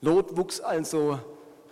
Lot 0.00 0.36
wuchs 0.36 0.60
also 0.60 1.18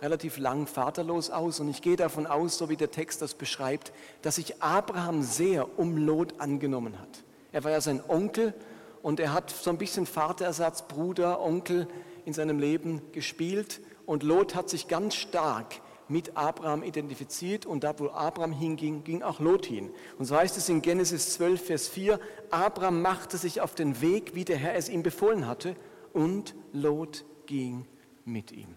relativ 0.01 0.37
lang 0.37 0.67
vaterlos 0.67 1.29
aus 1.29 1.59
und 1.59 1.69
ich 1.69 1.81
gehe 1.81 1.95
davon 1.95 2.27
aus, 2.27 2.57
so 2.57 2.69
wie 2.69 2.75
der 2.75 2.91
Text 2.91 3.21
das 3.21 3.33
beschreibt, 3.33 3.91
dass 4.21 4.35
sich 4.35 4.61
Abraham 4.61 5.21
sehr 5.21 5.79
um 5.79 5.97
Lot 5.97 6.39
angenommen 6.39 6.99
hat. 6.99 7.23
Er 7.51 7.63
war 7.63 7.71
ja 7.71 7.81
sein 7.81 8.01
Onkel 8.07 8.53
und 9.01 9.19
er 9.19 9.33
hat 9.33 9.51
so 9.51 9.69
ein 9.69 9.77
bisschen 9.77 10.05
Vaterersatz, 10.05 10.87
Bruder, 10.87 11.39
Onkel 11.39 11.87
in 12.25 12.33
seinem 12.33 12.59
Leben 12.59 13.01
gespielt 13.11 13.79
und 14.05 14.23
Lot 14.23 14.55
hat 14.55 14.69
sich 14.69 14.87
ganz 14.87 15.15
stark 15.15 15.81
mit 16.07 16.35
Abraham 16.35 16.83
identifiziert 16.83 17.65
und 17.65 17.83
da, 17.83 17.97
wo 17.99 18.09
Abraham 18.09 18.51
hinging, 18.51 19.03
ging 19.03 19.23
auch 19.23 19.39
Lot 19.39 19.65
hin. 19.65 19.91
Und 20.17 20.25
so 20.25 20.35
heißt 20.35 20.57
es 20.57 20.69
in 20.69 20.81
Genesis 20.81 21.33
12, 21.33 21.65
Vers 21.65 21.87
4, 21.87 22.19
Abraham 22.51 23.01
machte 23.01 23.37
sich 23.37 23.61
auf 23.61 23.73
den 23.75 24.01
Weg, 24.01 24.35
wie 24.35 24.45
der 24.45 24.57
Herr 24.57 24.75
es 24.75 24.89
ihm 24.89 25.03
befohlen 25.03 25.47
hatte, 25.47 25.75
und 26.13 26.55
Lot 26.73 27.25
ging 27.45 27.87
mit 28.25 28.51
ihm. 28.51 28.75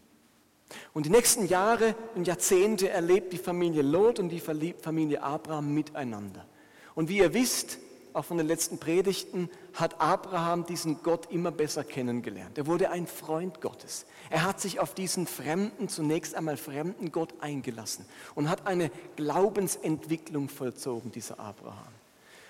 Und 0.92 1.06
die 1.06 1.10
nächsten 1.10 1.46
Jahre 1.46 1.94
und 2.14 2.26
Jahrzehnte 2.26 2.90
erlebt 2.90 3.32
die 3.32 3.38
Familie 3.38 3.82
Lot 3.82 4.18
und 4.18 4.28
die 4.28 4.40
Familie 4.40 5.22
Abraham 5.22 5.72
miteinander. 5.72 6.46
Und 6.94 7.08
wie 7.08 7.18
ihr 7.18 7.32
wisst, 7.32 7.78
auch 8.12 8.24
von 8.24 8.38
den 8.38 8.46
letzten 8.48 8.78
Predigten, 8.78 9.48
hat 9.74 10.00
Abraham 10.00 10.66
diesen 10.66 11.02
Gott 11.02 11.30
immer 11.30 11.50
besser 11.52 11.84
kennengelernt. 11.84 12.58
Er 12.58 12.66
wurde 12.66 12.90
ein 12.90 13.06
Freund 13.06 13.60
Gottes. 13.60 14.06
Er 14.30 14.42
hat 14.42 14.60
sich 14.60 14.80
auf 14.80 14.94
diesen 14.94 15.26
fremden, 15.26 15.88
zunächst 15.88 16.34
einmal 16.34 16.56
fremden 16.56 17.12
Gott 17.12 17.34
eingelassen 17.40 18.04
und 18.34 18.50
hat 18.50 18.66
eine 18.66 18.90
Glaubensentwicklung 19.16 20.48
vollzogen, 20.48 21.12
dieser 21.12 21.38
Abraham. 21.38 21.94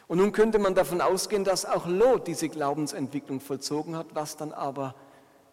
Und 0.06 0.18
nun 0.18 0.32
könnte 0.32 0.58
man 0.58 0.74
davon 0.74 1.02
ausgehen, 1.02 1.44
dass 1.44 1.66
auch 1.66 1.86
Lot 1.86 2.26
diese 2.26 2.48
Glaubensentwicklung 2.48 3.40
vollzogen 3.40 3.94
hat, 3.94 4.06
was 4.14 4.38
dann 4.38 4.52
aber 4.52 4.94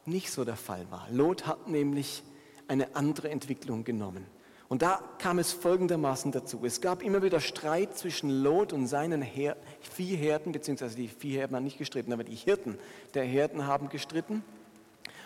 nicht 0.07 0.31
so 0.31 0.45
der 0.45 0.55
Fall 0.55 0.85
war. 0.89 1.07
Lot 1.11 1.47
hat 1.47 1.67
nämlich 1.67 2.23
eine 2.67 2.95
andere 2.95 3.29
Entwicklung 3.29 3.83
genommen. 3.83 4.25
Und 4.67 4.81
da 4.81 5.01
kam 5.19 5.37
es 5.37 5.53
folgendermaßen 5.53 6.31
dazu. 6.31 6.61
Es 6.63 6.81
gab 6.81 7.03
immer 7.03 7.21
wieder 7.21 7.39
Streit 7.39 7.97
zwischen 7.97 8.29
Lot 8.29 8.73
und 8.73 8.87
seinen 8.87 9.21
Her 9.21 9.57
Viehherden, 9.81 10.51
beziehungsweise 10.51 10.95
die 10.95 11.07
Viehherden 11.07 11.55
haben 11.55 11.63
nicht 11.63 11.77
gestritten, 11.77 12.11
aber 12.11 12.23
die 12.23 12.35
Hirten 12.35 12.79
der 13.13 13.25
Herden 13.25 13.67
haben 13.67 13.89
gestritten. 13.89 14.43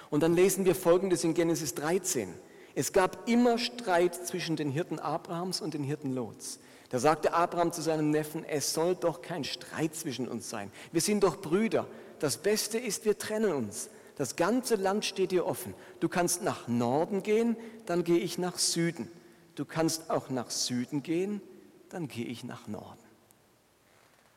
Und 0.10 0.24
dann 0.24 0.34
lesen 0.34 0.66
wir 0.66 0.76
Folgendes 0.76 1.24
in 1.24 1.34
Genesis 1.34 1.74
13. 1.76 2.34
Es 2.76 2.92
gab 2.92 3.30
immer 3.30 3.58
Streit 3.58 4.16
zwischen 4.16 4.56
den 4.56 4.72
Hirten 4.72 5.00
Abrahams 5.00 5.62
und 5.62 5.74
den 5.74 5.84
Hirten 5.84 6.14
Lots. 6.14 6.60
Da 6.90 7.00
sagte 7.00 7.34
Abraham 7.34 7.72
zu 7.72 7.82
seinem 7.82 8.10
Neffen, 8.10 8.44
es 8.44 8.74
soll 8.74 8.96
doch 8.96 9.22
kein 9.22 9.44
Streit 9.44 9.96
zwischen 9.96 10.28
uns 10.28 10.50
sein. 10.50 10.72
Wir 10.92 11.02
sind 11.02 11.24
doch 11.24 11.40
Brüder. 11.40 11.88
Das 12.20 12.38
Beste 12.38 12.78
ist, 12.78 13.06
wir 13.06 13.18
trennen 13.18 13.54
uns. 13.54 13.90
Das 14.20 14.36
ganze 14.36 14.76
Land 14.76 15.06
steht 15.06 15.32
dir 15.32 15.46
offen. 15.46 15.74
Du 16.02 16.10
kannst 16.10 16.44
nach 16.44 16.68
Norden 16.68 17.24
gehen, 17.24 17.56
dann 17.86 18.04
gehe 18.04 18.18
ich 18.18 18.38
nach 18.38 18.58
Süden. 18.58 19.10
Du 19.56 19.64
kannst 19.64 20.10
auch 20.10 20.30
nach 20.30 20.50
Süden 20.52 21.04
gehen, 21.04 21.42
dann 21.88 22.10
gehe 22.10 22.26
ich 22.26 22.44
nach 22.44 22.68
Norden. 22.68 23.00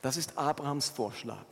Das 0.00 0.16
ist 0.16 0.38
Abrahams 0.38 0.90
Vorschlag. 0.90 1.44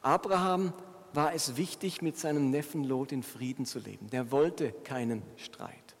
Abraham 0.00 0.72
war 1.12 1.34
es 1.34 1.56
wichtig, 1.56 2.02
mit 2.02 2.16
seinem 2.16 2.50
Neffen 2.50 2.84
Lot 2.84 3.10
in 3.10 3.24
Frieden 3.24 3.66
zu 3.66 3.80
leben. 3.80 4.08
Der 4.10 4.30
wollte 4.30 4.70
keinen 4.70 5.24
Streit. 5.36 5.96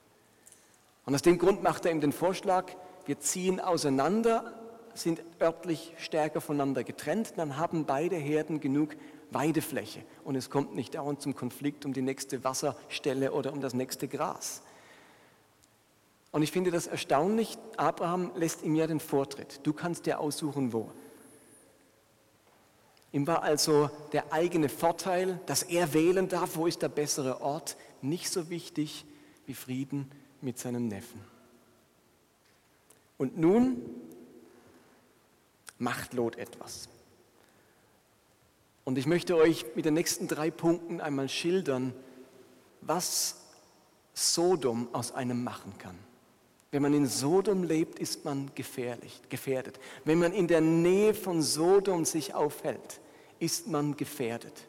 Und 1.04 1.16
aus 1.16 1.22
dem 1.22 1.36
Grund 1.36 1.64
macht 1.64 1.84
er 1.84 1.90
ihm 1.90 2.00
den 2.00 2.12
Vorschlag, 2.12 2.66
wir 3.06 3.18
ziehen 3.18 3.58
auseinander, 3.58 4.54
sind 4.94 5.20
örtlich 5.40 5.94
stärker 5.98 6.40
voneinander 6.40 6.84
getrennt, 6.84 7.32
dann 7.38 7.56
haben 7.56 7.86
beide 7.86 8.14
Herden 8.14 8.60
genug 8.60 8.94
Weidefläche 9.34 10.02
und 10.24 10.36
es 10.36 10.50
kommt 10.50 10.74
nicht 10.74 10.94
dauernd 10.94 11.20
zum 11.20 11.34
Konflikt 11.34 11.84
um 11.84 11.92
die 11.92 12.02
nächste 12.02 12.44
Wasserstelle 12.44 13.32
oder 13.32 13.52
um 13.52 13.60
das 13.60 13.74
nächste 13.74 14.08
Gras. 14.08 14.62
Und 16.32 16.42
ich 16.42 16.50
finde 16.50 16.70
das 16.70 16.86
erstaunlich, 16.86 17.58
Abraham 17.76 18.32
lässt 18.34 18.62
ihm 18.62 18.74
ja 18.74 18.86
den 18.86 19.00
Vortritt. 19.00 19.60
Du 19.64 19.72
kannst 19.72 20.06
dir 20.06 20.18
aussuchen, 20.18 20.72
wo. 20.72 20.90
Ihm 23.12 23.26
war 23.26 23.42
also 23.42 23.90
der 24.12 24.32
eigene 24.32 24.70
Vorteil, 24.70 25.38
dass 25.44 25.62
er 25.62 25.92
wählen 25.92 26.28
darf, 26.28 26.56
wo 26.56 26.66
ist 26.66 26.80
der 26.80 26.88
bessere 26.88 27.42
Ort, 27.42 27.76
nicht 28.00 28.30
so 28.30 28.48
wichtig 28.48 29.04
wie 29.46 29.54
Frieden 29.54 30.10
mit 30.40 30.58
seinem 30.58 30.88
Neffen. 30.88 31.20
Und 33.18 33.36
nun 33.36 33.82
macht 35.78 36.14
Lot 36.14 36.36
etwas. 36.36 36.88
Und 38.84 38.98
ich 38.98 39.06
möchte 39.06 39.36
euch 39.36 39.64
mit 39.74 39.84
den 39.84 39.94
nächsten 39.94 40.28
drei 40.28 40.50
Punkten 40.50 41.00
einmal 41.00 41.28
schildern, 41.28 41.92
was 42.80 43.40
Sodom 44.12 44.88
aus 44.92 45.12
einem 45.12 45.44
machen 45.44 45.78
kann. 45.78 45.98
Wenn 46.70 46.82
man 46.82 46.94
in 46.94 47.06
Sodom 47.06 47.62
lebt, 47.64 47.98
ist 47.98 48.24
man 48.24 48.50
gefährlich, 48.54 49.20
gefährdet. 49.28 49.78
Wenn 50.04 50.18
man 50.18 50.32
in 50.32 50.48
der 50.48 50.60
Nähe 50.60 51.14
von 51.14 51.42
Sodom 51.42 52.04
sich 52.04 52.34
aufhält, 52.34 53.00
ist 53.38 53.68
man 53.68 53.96
gefährdet. 53.96 54.66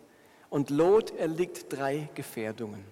Und 0.50 0.70
Lot 0.70 1.12
erliegt 1.16 1.72
drei 1.72 2.10
Gefährdungen. 2.14 2.84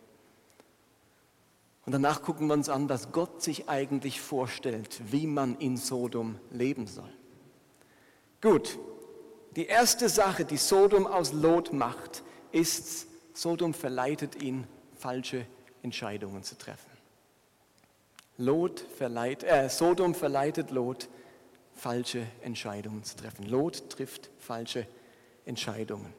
Und 1.85 1.91
danach 1.91 2.21
gucken 2.21 2.47
wir 2.47 2.53
uns 2.53 2.69
an, 2.69 2.89
was 2.89 3.11
Gott 3.11 3.41
sich 3.41 3.67
eigentlich 3.67 4.21
vorstellt, 4.21 5.01
wie 5.11 5.27
man 5.27 5.57
in 5.57 5.77
Sodom 5.77 6.39
leben 6.51 6.87
soll. 6.87 7.11
Gut, 8.39 8.79
die 9.55 9.65
erste 9.65 10.09
Sache, 10.09 10.45
die 10.45 10.57
Sodom 10.57 11.07
aus 11.07 11.33
Lot 11.33 11.73
macht, 11.73 12.23
ist, 12.51 13.07
Sodom 13.33 13.73
verleitet 13.73 14.41
ihn, 14.41 14.67
falsche 14.97 15.45
Entscheidungen 15.83 16.43
zu 16.43 16.57
treffen. 16.57 16.89
Lot 18.37 18.79
verleiht, 18.97 19.43
äh, 19.43 19.69
Sodom 19.69 20.15
verleitet 20.15 20.71
Lot, 20.71 21.09
falsche 21.75 22.25
Entscheidungen 22.41 23.03
zu 23.03 23.15
treffen. 23.15 23.45
Lot 23.45 23.89
trifft 23.89 24.29
falsche 24.39 24.87
Entscheidungen. 25.45 26.13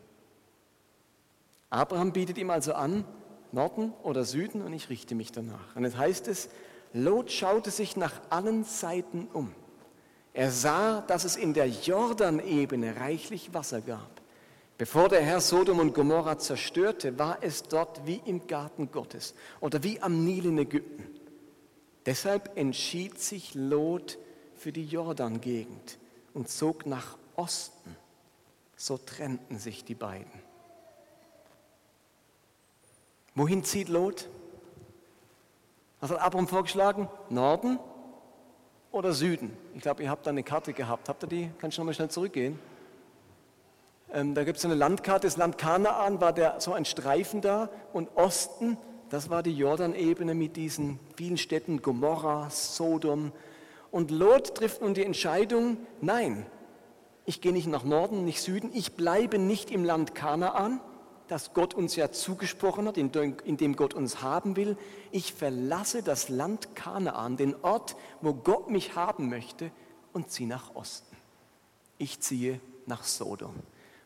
Abraham 1.71 2.13
bietet 2.13 2.39
ihm 2.39 2.51
also 2.51 2.75
an, 2.75 3.05
Norden 3.51 3.93
oder 4.03 4.25
Süden, 4.25 4.63
und 4.63 4.73
ich 4.73 4.89
richte 4.89 5.15
mich 5.15 5.33
danach. 5.33 5.75
Und 5.75 5.85
es 5.85 5.97
heißt 5.97 6.29
es, 6.29 6.49
Lot 6.93 7.31
schaute 7.31 7.71
sich 7.71 7.97
nach 7.97 8.21
allen 8.31 8.65
Seiten 8.65 9.29
um. 9.33 9.55
Er 10.35 10.51
sah, 10.51 11.03
dass 11.03 11.25
es 11.25 11.37
in 11.37 11.53
der 11.53 11.69
Jordanebene 11.69 12.97
reichlich 12.97 13.53
Wasser 13.53 13.81
gab. 13.81 14.23
Bevor 14.79 15.09
der 15.09 15.23
Herr 15.23 15.41
Sodom 15.41 15.79
und 15.79 15.95
Gomorra 15.95 16.39
zerstörte, 16.39 17.19
war 17.19 17.39
es 17.43 17.63
dort 17.65 18.07
wie 18.07 18.23
im 18.25 18.47
Garten 18.47 18.91
Gottes 18.91 19.35
oder 19.61 19.83
wie 19.83 20.01
am 20.01 20.25
Nil 20.25 20.47
in 20.47 20.59
Ägypten. 20.59 21.07
Deshalb 22.07 22.57
entschied 22.57 23.21
sich 23.21 23.55
Lot 23.55 24.19
für 24.57 24.73
die 24.73 24.87
Jordan-Gegend 24.87 25.99
und 26.35 26.49
zog 26.49 26.87
nach 26.87 27.17
Osten. 27.37 27.97
So 28.77 28.99
trennten 28.99 29.59
sich 29.59 29.85
die 29.85 29.95
beiden. 29.95 30.33
Wohin 33.35 33.63
zieht 33.65 33.89
Lot? 33.89 34.29
Was 36.01 36.11
hat 36.11 36.19
Abraham 36.19 36.49
vorgeschlagen? 36.49 37.09
Norden 37.29 37.79
oder 38.93 39.13
Süden? 39.13 39.51
Ich 39.75 39.83
glaube, 39.83 40.03
ihr 40.03 40.11
habt 40.11 40.27
da 40.27 40.31
eine 40.31 40.43
Karte 40.43 40.73
gehabt. 40.73 41.09
Habt 41.09 41.25
ihr 41.25 41.29
die? 41.29 41.51
Kannst 41.59 41.77
du 41.77 41.81
nochmal 41.81 41.95
schnell 41.95 42.11
zurückgehen? 42.11 42.59
Ähm, 44.13 44.35
da 44.35 44.45
gibt 44.45 44.59
es 44.59 44.65
eine 44.65 44.75
Landkarte. 44.75 45.27
Das 45.27 45.37
Land 45.37 45.59
Kanaan 45.59 46.21
war 46.21 46.33
der, 46.33 46.61
so 46.61 46.75
ein 46.75 46.85
Streifen 46.85 47.41
da 47.41 47.71
und 47.93 48.15
Osten, 48.15 48.77
das 49.09 49.29
war 49.29 49.43
die 49.43 49.55
Jordanebene 49.55 50.35
mit 50.35 50.57
diesen 50.57 50.99
vielen 51.17 51.37
Städten, 51.37 51.83
Gomorra, 51.83 52.49
Sodom. 52.51 53.33
Und 53.91 54.11
Lot 54.11 54.55
trifft 54.55 54.81
nun 54.81 54.95
die 54.95 55.05
Entscheidung, 55.05 55.77
nein, 56.01 56.47
ich 57.27 57.41
gehe 57.41 57.53
nicht 57.53 57.67
nach 57.67 57.85
Norden, 57.85 58.25
nicht 58.25 58.41
Süden, 58.41 58.71
ich 58.73 58.95
bleibe 58.95 59.39
nicht 59.39 59.71
im 59.71 59.85
Land 59.85 60.15
Kanaan, 60.15 60.81
das 61.29 61.55
Gott 61.55 61.75
uns 61.75 61.97
ja 61.97 62.13
zugesprochen 62.13 62.87
hat, 62.87 62.97
in 62.97 63.11
dem 63.13 63.77
Gott 63.77 63.95
uns 63.95 64.23
haben 64.23 64.57
will. 64.57 64.77
Ich 65.11 65.33
verlasse 65.33 66.03
das 66.03 66.29
Land 66.29 66.75
Kanaan, 66.75 67.37
den 67.37 67.55
Ort, 67.63 67.97
wo 68.21 68.35
Gott 68.35 68.71
mich 68.71 68.97
haben 68.97 69.29
möchte, 69.29 69.71
und 70.13 70.31
ziehe 70.31 70.49
nach 70.49 70.75
Osten. 70.75 71.17
Ich 71.99 72.21
ziehe 72.21 72.61
nach 72.87 73.05
Sodom. 73.05 73.55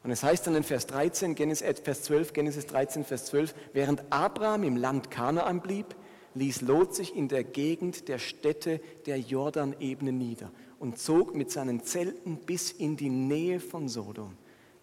Und 0.04 0.12
es 0.12 0.22
heißt 0.22 0.46
dann 0.46 0.54
in 0.54 0.62
Vers 0.62 0.86
13, 0.86 1.34
Genesis, 1.34 1.66
äh, 1.66 1.74
Vers 1.74 2.02
12, 2.02 2.32
Genesis 2.32 2.66
13, 2.66 3.04
Vers 3.04 3.26
12, 3.26 3.54
während 3.72 4.04
Abraham 4.10 4.62
im 4.62 4.76
Land 4.76 5.10
Kanaan 5.10 5.60
blieb, 5.60 5.96
ließ 6.34 6.60
Lot 6.60 6.94
sich 6.94 7.16
in 7.16 7.28
der 7.28 7.42
Gegend 7.42 8.08
der 8.08 8.18
Städte 8.18 8.80
der 9.06 9.18
Jordanebene 9.18 10.12
nieder 10.12 10.52
und 10.78 10.98
zog 10.98 11.34
mit 11.34 11.50
seinen 11.50 11.82
Zelten 11.82 12.36
bis 12.36 12.70
in 12.70 12.96
die 12.96 13.08
Nähe 13.08 13.58
von 13.58 13.88
Sodom. 13.88 14.36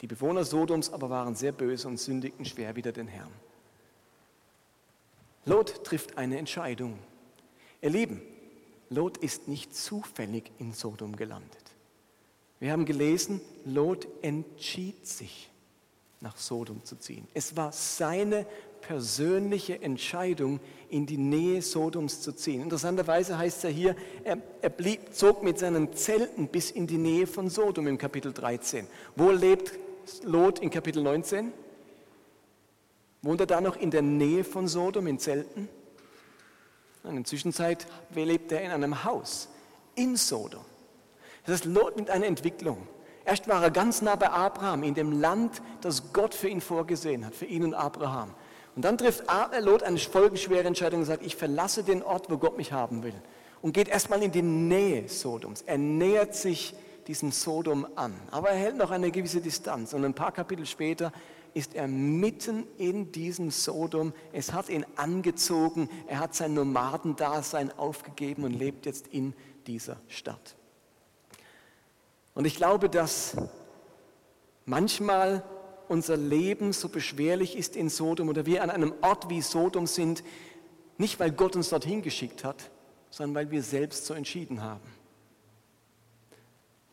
Die 0.04 0.08
Bewohner 0.08 0.44
Sodoms 0.44 0.92
aber 0.92 1.10
waren 1.10 1.34
sehr 1.34 1.54
böse 1.54 1.88
und 1.88 1.98
sündigten 1.98 2.44
schwer 2.44 2.76
wider 2.76 2.92
den 2.92 3.08
Herrn. 3.08 3.32
Lot 5.46 5.86
trifft 5.86 6.18
eine 6.18 6.38
Entscheidung. 6.38 7.00
Ihr 7.82 7.90
Lieben, 7.90 8.22
Lot 8.90 9.16
ist 9.16 9.48
nicht 9.48 9.74
zufällig 9.74 10.52
in 10.60 10.74
Sodom 10.74 11.16
gelandet. 11.16 11.72
Wir 12.60 12.74
haben 12.74 12.84
gelesen, 12.84 13.40
Lot 13.64 14.06
entschied 14.22 15.08
sich, 15.08 15.50
nach 16.20 16.36
Sodom 16.36 16.84
zu 16.84 16.98
ziehen. 16.98 17.26
Es 17.34 17.56
war 17.56 17.72
seine 17.72 18.46
persönliche 18.82 19.82
Entscheidung, 19.82 20.60
in 20.90 21.06
die 21.06 21.18
Nähe 21.18 21.62
Sodoms 21.62 22.20
zu 22.20 22.34
ziehen. 22.34 22.62
Interessanterweise 22.62 23.38
heißt 23.38 23.58
es 23.60 23.64
ja 23.64 23.70
hier, 23.70 23.96
er, 24.26 24.38
er 24.62 24.70
blieb, 24.70 25.14
zog 25.14 25.44
mit 25.44 25.60
seinen 25.60 25.94
Zelten 25.94 26.50
bis 26.50 26.72
in 26.72 26.88
die 26.88 26.98
Nähe 26.98 27.26
von 27.26 27.50
Sodom 27.50 27.88
im 27.88 27.98
Kapitel 27.98 28.34
13. 28.34 28.86
Wo 29.16 29.32
lebt 29.32 29.80
Lot 30.24 30.60
in 30.60 30.70
Kapitel 30.70 31.04
19? 31.04 31.52
Wohnt 33.22 33.40
er 33.40 33.48
da 33.48 33.62
noch 33.62 33.76
in 33.76 33.92
der 33.92 34.02
Nähe 34.02 34.44
von 34.44 34.68
Sodom 34.68 35.08
in 35.08 35.20
Zelten? 35.20 35.70
In 37.04 37.16
der 37.16 37.24
Zwischenzeit 37.26 37.88
lebt 38.14 38.52
er 38.52 38.62
in 38.62 38.72
einem 38.72 39.04
Haus 39.04 39.50
in 39.96 40.16
Sodom. 40.16 40.64
Das 41.46 41.56
heißt, 41.56 41.66
Lot 41.66 41.98
mit 41.98 42.10
einer 42.10 42.26
Entwicklung. 42.26 42.88
Erst 43.26 43.48
war 43.48 43.64
er 43.64 43.72
ganz 43.72 44.02
nah 44.02 44.16
bei 44.16 44.30
Abraham, 44.30 44.84
in 44.84 44.94
dem 44.94 45.22
Land, 45.22 45.62
das 45.82 46.12
Gott 46.12 46.34
für 46.34 46.50
ihn 46.50 46.62
vorgesehen 46.62 47.26
hat, 47.26 47.36
für 47.36 47.46
ihn 47.46 47.64
und 47.64 47.74
Abraham. 47.74 48.34
Und 48.76 48.84
dann 48.84 48.98
trifft 48.98 49.24
Lot 49.62 49.84
eine 49.84 49.98
folgenschwere 49.98 50.68
Entscheidung 50.68 51.02
und 51.02 51.06
sagt, 51.06 51.26
ich 51.26 51.36
verlasse 51.36 51.84
den 51.84 52.04
Ort, 52.04 52.30
wo 52.30 52.38
Gott 52.38 52.58
mich 52.58 52.72
haben 52.72 53.04
will. 53.04 53.14
Und 53.62 53.74
geht 53.74 53.88
erstmal 53.88 54.22
in 54.24 54.32
die 54.32 54.42
Nähe 54.42 55.08
Sodoms. 55.08 55.62
Er 55.62 55.78
nähert 55.78 56.36
sich 56.36 56.74
diesem 57.08 57.32
Sodom 57.32 57.88
an. 57.96 58.14
Aber 58.32 58.50
er 58.50 58.58
hält 58.58 58.78
noch 58.78 58.92
eine 58.92 59.12
gewisse 59.12 59.42
Distanz. 59.42 59.94
Und 59.94 60.06
ein 60.06 60.14
paar 60.14 60.32
Kapitel 60.32 60.66
später 60.66 61.12
ist 61.54 61.76
er 61.76 61.88
mitten 61.88 62.66
in 62.78 63.12
diesem 63.12 63.52
Sodom. 63.52 64.14
Es 64.32 64.54
hat 64.54 64.70
ihn 64.70 64.86
angezogen. 64.96 65.90
Er 66.08 66.20
hat 66.20 66.36
sein 66.36 66.54
Nomadendasein 66.54 67.72
aufgegeben 67.78 68.44
und 68.44 68.54
lebt 68.54 68.86
jetzt 68.86 69.08
in 69.08 69.34
dieser 69.68 69.98
Stadt. 70.08 70.56
Und 72.34 72.46
ich 72.46 72.56
glaube, 72.56 72.90
dass 72.90 73.36
manchmal 74.66 75.44
unser 75.88 76.18
Leben 76.18 76.74
so 76.74 76.90
beschwerlich 76.90 77.56
ist 77.56 77.76
in 77.76 77.90
Sodom 77.90 78.30
oder 78.30 78.46
wir 78.46 78.64
an 78.64 78.70
einem 78.70 78.94
Ort 79.02 79.30
wie 79.30 79.42
Sodom 79.42 79.86
sind, 79.86 80.24
nicht 80.98 81.20
weil 81.20 81.32
Gott 81.32 81.56
uns 81.56 81.70
dorthin 81.70 82.02
geschickt 82.02 82.44
hat, 82.44 82.72
sondern 83.10 83.36
weil 83.36 83.52
wir 83.52 83.62
selbst 83.62 84.06
so 84.06 84.14
entschieden 84.14 84.62
haben. 84.62 84.82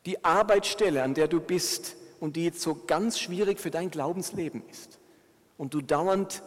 Die 0.07 0.25
Arbeitsstelle, 0.25 1.03
an 1.03 1.15
der 1.15 1.29
du 1.29 1.41
bist 1.41 1.97
und 2.21 2.37
die 2.37 2.45
jetzt 2.45 2.63
so 2.63 2.75
ganz 2.87 3.19
schwierig 3.19 3.61
für 3.61 3.71
dein 3.71 3.91
Glaubensleben 3.91 4.63
ist 4.69 4.99
und 5.59 5.75
du 5.75 5.81
dauernd 5.81 6.43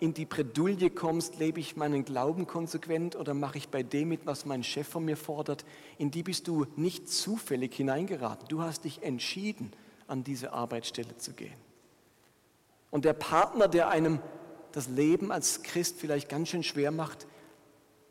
in 0.00 0.14
die 0.14 0.26
Bredouille 0.26 0.90
kommst, 0.90 1.38
lebe 1.38 1.58
ich 1.58 1.76
meinen 1.76 2.04
Glauben 2.04 2.46
konsequent 2.46 3.16
oder 3.16 3.34
mache 3.34 3.58
ich 3.58 3.68
bei 3.68 3.82
dem 3.82 4.10
mit, 4.10 4.26
was 4.26 4.46
mein 4.46 4.62
Chef 4.62 4.86
von 4.86 5.04
mir 5.04 5.16
fordert, 5.16 5.64
in 5.96 6.10
die 6.10 6.22
bist 6.22 6.46
du 6.46 6.66
nicht 6.76 7.08
zufällig 7.08 7.74
hineingeraten. 7.74 8.46
Du 8.48 8.62
hast 8.62 8.84
dich 8.84 9.02
entschieden, 9.02 9.72
an 10.06 10.22
diese 10.22 10.52
Arbeitsstelle 10.52 11.16
zu 11.16 11.32
gehen. 11.32 11.58
Und 12.90 13.04
der 13.04 13.12
Partner, 13.12 13.68
der 13.68 13.88
einem 13.88 14.20
das 14.72 14.88
Leben 14.88 15.32
als 15.32 15.62
Christ 15.62 15.98
vielleicht 15.98 16.28
ganz 16.28 16.48
schön 16.48 16.62
schwer 16.62 16.90
macht, 16.90 17.26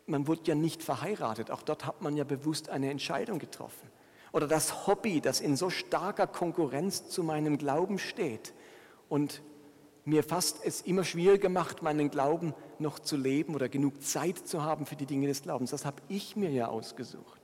man 0.05 0.27
wurde 0.27 0.41
ja 0.45 0.55
nicht 0.55 0.83
verheiratet. 0.83 1.51
Auch 1.51 1.61
dort 1.61 1.85
hat 1.85 2.01
man 2.01 2.17
ja 2.17 2.23
bewusst 2.23 2.69
eine 2.69 2.89
Entscheidung 2.89 3.39
getroffen. 3.39 3.89
Oder 4.31 4.47
das 4.47 4.87
Hobby, 4.87 5.21
das 5.21 5.39
in 5.39 5.55
so 5.55 5.69
starker 5.69 6.27
Konkurrenz 6.27 7.09
zu 7.09 7.23
meinem 7.23 7.57
Glauben 7.57 7.99
steht 7.99 8.53
und 9.09 9.41
mir 10.05 10.23
fast 10.23 10.63
es 10.63 10.81
immer 10.81 11.03
schwieriger 11.03 11.49
macht, 11.49 11.81
meinen 11.81 12.09
Glauben 12.09 12.53
noch 12.79 12.99
zu 12.99 13.17
leben 13.17 13.55
oder 13.55 13.67
genug 13.67 14.01
Zeit 14.01 14.37
zu 14.47 14.63
haben 14.63 14.85
für 14.85 14.95
die 14.95 15.05
Dinge 15.05 15.27
des 15.27 15.41
Glaubens. 15.41 15.71
Das 15.71 15.85
habe 15.85 16.01
ich 16.07 16.35
mir 16.35 16.49
ja 16.49 16.67
ausgesucht. 16.67 17.41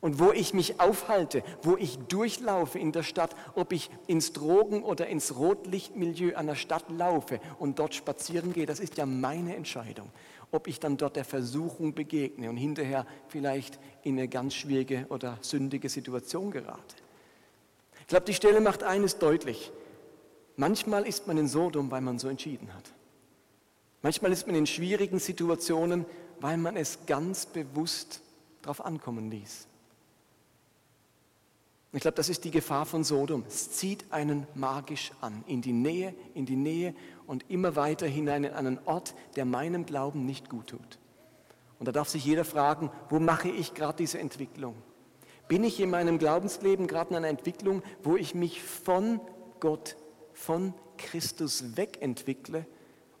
Und 0.00 0.18
wo 0.18 0.32
ich 0.32 0.54
mich 0.54 0.80
aufhalte, 0.80 1.42
wo 1.62 1.76
ich 1.76 1.98
durchlaufe 1.98 2.78
in 2.78 2.92
der 2.92 3.02
Stadt, 3.02 3.34
ob 3.54 3.72
ich 3.72 3.90
ins 4.06 4.32
Drogen- 4.32 4.82
oder 4.82 5.08
ins 5.08 5.36
Rotlichtmilieu 5.36 6.34
einer 6.36 6.54
Stadt 6.54 6.90
laufe 6.90 7.38
und 7.58 7.78
dort 7.78 7.94
spazieren 7.94 8.54
gehe, 8.54 8.64
das 8.64 8.80
ist 8.80 8.96
ja 8.96 9.04
meine 9.04 9.56
Entscheidung. 9.56 10.10
Ob 10.52 10.66
ich 10.66 10.80
dann 10.80 10.96
dort 10.96 11.16
der 11.16 11.24
Versuchung 11.24 11.94
begegne 11.94 12.50
und 12.50 12.56
hinterher 12.56 13.06
vielleicht 13.28 13.78
in 14.02 14.18
eine 14.18 14.28
ganz 14.28 14.54
schwierige 14.54 15.06
oder 15.08 15.38
sündige 15.40 15.88
Situation 15.88 16.50
gerate. 16.50 16.96
Ich 18.00 18.06
glaube, 18.08 18.26
die 18.26 18.34
Stelle 18.34 18.60
macht 18.60 18.82
eines 18.82 19.18
deutlich. 19.18 19.70
Manchmal 20.56 21.06
ist 21.06 21.26
man 21.26 21.38
in 21.38 21.46
Sodom, 21.46 21.90
weil 21.90 22.00
man 22.00 22.18
so 22.18 22.28
entschieden 22.28 22.74
hat. 22.74 22.92
Manchmal 24.02 24.32
ist 24.32 24.46
man 24.46 24.56
in 24.56 24.66
schwierigen 24.66 25.18
Situationen, 25.18 26.04
weil 26.40 26.56
man 26.56 26.76
es 26.76 27.06
ganz 27.06 27.46
bewusst 27.46 28.22
darauf 28.62 28.84
ankommen 28.84 29.30
ließ. 29.30 29.68
Ich 31.92 32.00
glaube, 32.00 32.14
das 32.14 32.28
ist 32.28 32.44
die 32.44 32.52
Gefahr 32.52 32.86
von 32.86 33.02
Sodom. 33.02 33.44
Es 33.48 33.72
zieht 33.72 34.04
einen 34.10 34.46
magisch 34.54 35.10
an, 35.20 35.42
in 35.46 35.60
die 35.60 35.72
Nähe, 35.72 36.14
in 36.34 36.46
die 36.46 36.56
Nähe 36.56 36.94
und 37.30 37.48
immer 37.48 37.76
weiter 37.76 38.08
hinein 38.08 38.42
in 38.42 38.52
einen 38.54 38.80
Ort, 38.86 39.14
der 39.36 39.44
meinem 39.44 39.86
Glauben 39.86 40.26
nicht 40.26 40.48
gut 40.48 40.66
tut. 40.66 40.98
Und 41.78 41.86
da 41.86 41.92
darf 41.92 42.08
sich 42.08 42.24
jeder 42.24 42.44
fragen, 42.44 42.90
wo 43.08 43.20
mache 43.20 43.48
ich 43.48 43.72
gerade 43.72 43.98
diese 43.98 44.18
Entwicklung? 44.18 44.74
Bin 45.46 45.62
ich 45.62 45.78
in 45.78 45.90
meinem 45.90 46.18
Glaubensleben 46.18 46.88
gerade 46.88 47.10
in 47.10 47.16
einer 47.16 47.28
Entwicklung, 47.28 47.84
wo 48.02 48.16
ich 48.16 48.34
mich 48.34 48.60
von 48.60 49.20
Gott 49.60 49.96
von 50.32 50.74
Christus 50.98 51.76
wegentwickle 51.76 52.66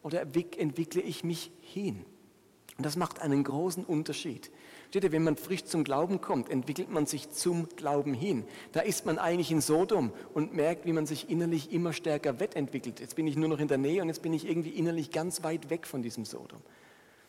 oder 0.02 0.22
entwickle 0.22 1.02
ich 1.02 1.22
mich 1.22 1.52
hin? 1.60 2.04
Und 2.78 2.86
das 2.86 2.96
macht 2.96 3.22
einen 3.22 3.44
großen 3.44 3.84
Unterschied. 3.84 4.50
Steht 4.90 5.04
ihr, 5.04 5.12
wenn 5.12 5.22
man 5.22 5.36
frisch 5.36 5.66
zum 5.66 5.84
Glauben 5.84 6.20
kommt, 6.20 6.50
entwickelt 6.50 6.90
man 6.90 7.06
sich 7.06 7.30
zum 7.30 7.68
Glauben 7.76 8.12
hin. 8.12 8.42
Da 8.72 8.80
ist 8.80 9.06
man 9.06 9.18
eigentlich 9.20 9.52
in 9.52 9.60
Sodom 9.60 10.10
und 10.34 10.52
merkt, 10.52 10.84
wie 10.84 10.92
man 10.92 11.06
sich 11.06 11.30
innerlich 11.30 11.72
immer 11.72 11.92
stärker 11.92 12.40
wettentwickelt. 12.40 12.98
Jetzt 12.98 13.14
bin 13.14 13.28
ich 13.28 13.36
nur 13.36 13.48
noch 13.48 13.60
in 13.60 13.68
der 13.68 13.78
Nähe 13.78 14.02
und 14.02 14.08
jetzt 14.08 14.20
bin 14.20 14.32
ich 14.32 14.48
irgendwie 14.48 14.70
innerlich 14.70 15.12
ganz 15.12 15.44
weit 15.44 15.70
weg 15.70 15.86
von 15.86 16.02
diesem 16.02 16.24
Sodom. 16.24 16.58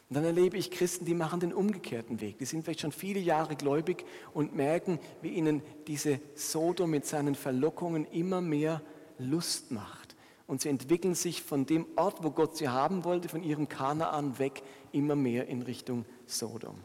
Und 0.09 0.15
dann 0.15 0.23
erlebe 0.23 0.57
ich 0.57 0.71
Christen, 0.71 1.05
die 1.05 1.13
machen 1.13 1.39
den 1.39 1.53
umgekehrten 1.53 2.19
Weg. 2.19 2.39
Die 2.39 2.45
sind 2.45 2.63
vielleicht 2.63 2.79
schon 2.79 2.91
viele 2.91 3.19
Jahre 3.19 3.55
gläubig 3.55 4.05
und 4.33 4.55
merken, 4.55 4.97
wie 5.21 5.29
ihnen 5.29 5.61
diese 5.85 6.19
Sodom 6.33 6.89
mit 6.89 7.05
seinen 7.05 7.35
Verlockungen 7.35 8.05
immer 8.05 8.41
mehr 8.41 8.81
Lust 9.19 9.69
macht. 9.69 10.15
Und 10.47 10.61
sie 10.61 10.69
entwickeln 10.69 11.13
sich 11.13 11.43
von 11.43 11.67
dem 11.67 11.85
Ort, 11.95 12.23
wo 12.23 12.31
Gott 12.31 12.57
sie 12.57 12.69
haben 12.69 13.03
wollte, 13.03 13.29
von 13.29 13.43
ihrem 13.43 13.69
Kanaan 13.69 14.39
weg, 14.39 14.63
immer 14.91 15.15
mehr 15.15 15.47
in 15.47 15.61
Richtung 15.61 16.05
Sodom. 16.25 16.77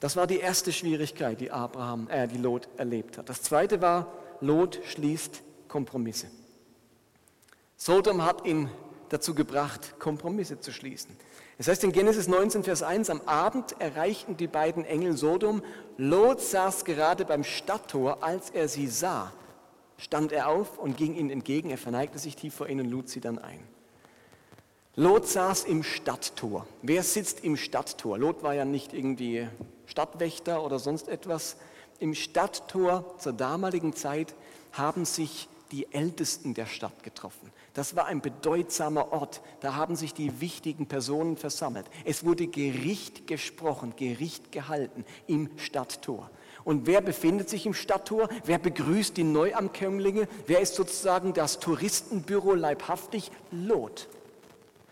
Das 0.00 0.16
war 0.16 0.26
die 0.26 0.38
erste 0.38 0.72
Schwierigkeit, 0.72 1.40
die 1.40 1.50
Abraham, 1.50 2.08
äh, 2.08 2.28
die 2.28 2.38
Lot 2.38 2.68
erlebt 2.76 3.18
hat. 3.18 3.28
Das 3.28 3.42
zweite 3.42 3.80
war, 3.80 4.12
Lot 4.40 4.80
schließt 4.84 5.42
Kompromisse. 5.66 6.28
Sodom 7.76 8.24
hat 8.24 8.46
ihn 8.46 8.70
dazu 9.08 9.34
gebracht, 9.34 9.98
Kompromisse 9.98 10.60
zu 10.60 10.72
schließen. 10.72 11.16
Es 11.58 11.66
heißt 11.66 11.82
in 11.82 11.92
Genesis 11.92 12.28
19, 12.28 12.62
Vers 12.62 12.82
1, 12.82 13.10
am 13.10 13.20
Abend 13.22 13.80
erreichten 13.80 14.36
die 14.36 14.46
beiden 14.46 14.84
Engel 14.84 15.16
Sodom. 15.16 15.62
Lot 15.96 16.40
saß 16.40 16.84
gerade 16.84 17.24
beim 17.24 17.42
Stadttor, 17.42 18.22
als 18.22 18.50
er 18.50 18.68
sie 18.68 18.86
sah 18.86 19.32
stand 19.98 20.32
er 20.32 20.48
auf 20.48 20.78
und 20.78 20.96
ging 20.96 21.14
ihnen 21.14 21.30
entgegen. 21.30 21.70
Er 21.70 21.78
verneigte 21.78 22.18
sich 22.18 22.36
tief 22.36 22.54
vor 22.54 22.68
ihnen 22.68 22.86
und 22.86 22.92
lud 22.92 23.08
sie 23.08 23.20
dann 23.20 23.38
ein. 23.38 23.60
Lot 24.94 25.28
saß 25.28 25.64
im 25.64 25.82
Stadttor. 25.82 26.66
Wer 26.82 27.02
sitzt 27.02 27.44
im 27.44 27.56
Stadttor? 27.56 28.18
Lot 28.18 28.42
war 28.42 28.54
ja 28.54 28.64
nicht 28.64 28.94
irgendwie 28.94 29.48
Stadtwächter 29.88 30.62
oder 30.62 30.78
sonst 30.78 31.08
etwas. 31.08 31.56
Im 31.98 32.14
Stadttor 32.14 33.18
zur 33.18 33.32
damaligen 33.32 33.94
Zeit 33.94 34.34
haben 34.72 35.04
sich 35.04 35.48
die 35.72 35.92
Ältesten 35.92 36.54
der 36.54 36.66
Stadt 36.66 37.02
getroffen. 37.02 37.50
Das 37.74 37.96
war 37.96 38.06
ein 38.06 38.20
bedeutsamer 38.20 39.12
Ort. 39.12 39.42
Da 39.60 39.74
haben 39.74 39.96
sich 39.96 40.14
die 40.14 40.40
wichtigen 40.40 40.86
Personen 40.86 41.36
versammelt. 41.36 41.86
Es 42.04 42.24
wurde 42.24 42.46
Gericht 42.46 43.26
gesprochen, 43.26 43.94
Gericht 43.96 44.52
gehalten 44.52 45.04
im 45.26 45.50
Stadttor. 45.58 46.30
Und 46.64 46.86
wer 46.86 47.00
befindet 47.00 47.48
sich 47.48 47.66
im 47.66 47.74
Stadttor? 47.74 48.28
Wer 48.44 48.58
begrüßt 48.58 49.16
die 49.16 49.24
Neuankömmlinge? 49.24 50.28
Wer 50.46 50.60
ist 50.60 50.74
sozusagen 50.74 51.32
das 51.32 51.60
Touristenbüro 51.60 52.54
leibhaftig? 52.54 53.30
Lot. 53.50 54.08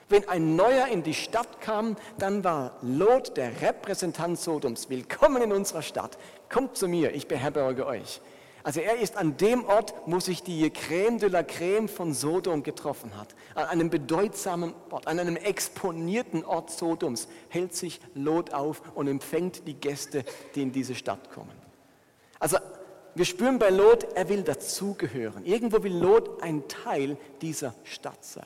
Wenn 0.09 0.29
ein 0.29 0.55
Neuer 0.55 0.87
in 0.87 1.03
die 1.03 1.15
Stadt 1.15 1.61
kam, 1.61 1.97
dann 2.19 2.45
war 2.45 2.79
Lot 2.81 3.37
der 3.37 3.61
Repräsentant 3.61 4.39
Sodoms. 4.39 4.89
Willkommen 4.89 5.43
in 5.43 5.51
unserer 5.51 5.83
Stadt. 5.83 6.17
Kommt 6.49 6.77
zu 6.77 6.87
mir, 6.87 7.13
ich 7.13 7.27
beherberge 7.27 7.87
euch. 7.87 8.21
Also 8.63 8.79
er 8.79 9.01
ist 9.01 9.17
an 9.17 9.37
dem 9.37 9.65
Ort, 9.65 9.95
wo 10.07 10.21
sich 10.21 10.45
die 10.45 10.71
Crème 10.71 11.19
de 11.19 11.29
la 11.29 11.41
Crème 11.41 11.89
von 11.89 12.15
Sodom 12.15 12.63
getroffen 12.63 13.17
hat. 13.19 13.35
An 13.57 13.65
einem 13.67 13.91
bedeutsamen 13.91 14.75
Ort, 14.91 15.09
an 15.09 15.19
einem 15.19 15.35
exponierten 15.35 16.45
Ort 16.45 16.71
Sodoms 16.71 17.27
hält 17.49 17.75
sich 17.75 18.01
Lot 18.15 18.55
auf 18.55 18.83
und 18.95 19.09
empfängt 19.09 19.67
die 19.67 19.75
Gäste, 19.75 20.25
die 20.55 20.63
in 20.63 20.71
diese 20.71 20.95
Stadt 20.95 21.33
kommen. 21.33 21.51
Also 22.39 22.59
wir 23.17 23.25
spüren 23.25 23.59
bei 23.59 23.71
Lot, 23.71 24.05
er 24.15 24.29
will 24.29 24.45
dazugehören. 24.45 25.45
Irgendwo 25.45 25.83
will 25.83 25.97
Lot 25.97 26.45
ein 26.45 26.69
Teil 26.69 27.17
dieser 27.41 27.75
Stadt 27.83 28.25
sein. 28.25 28.45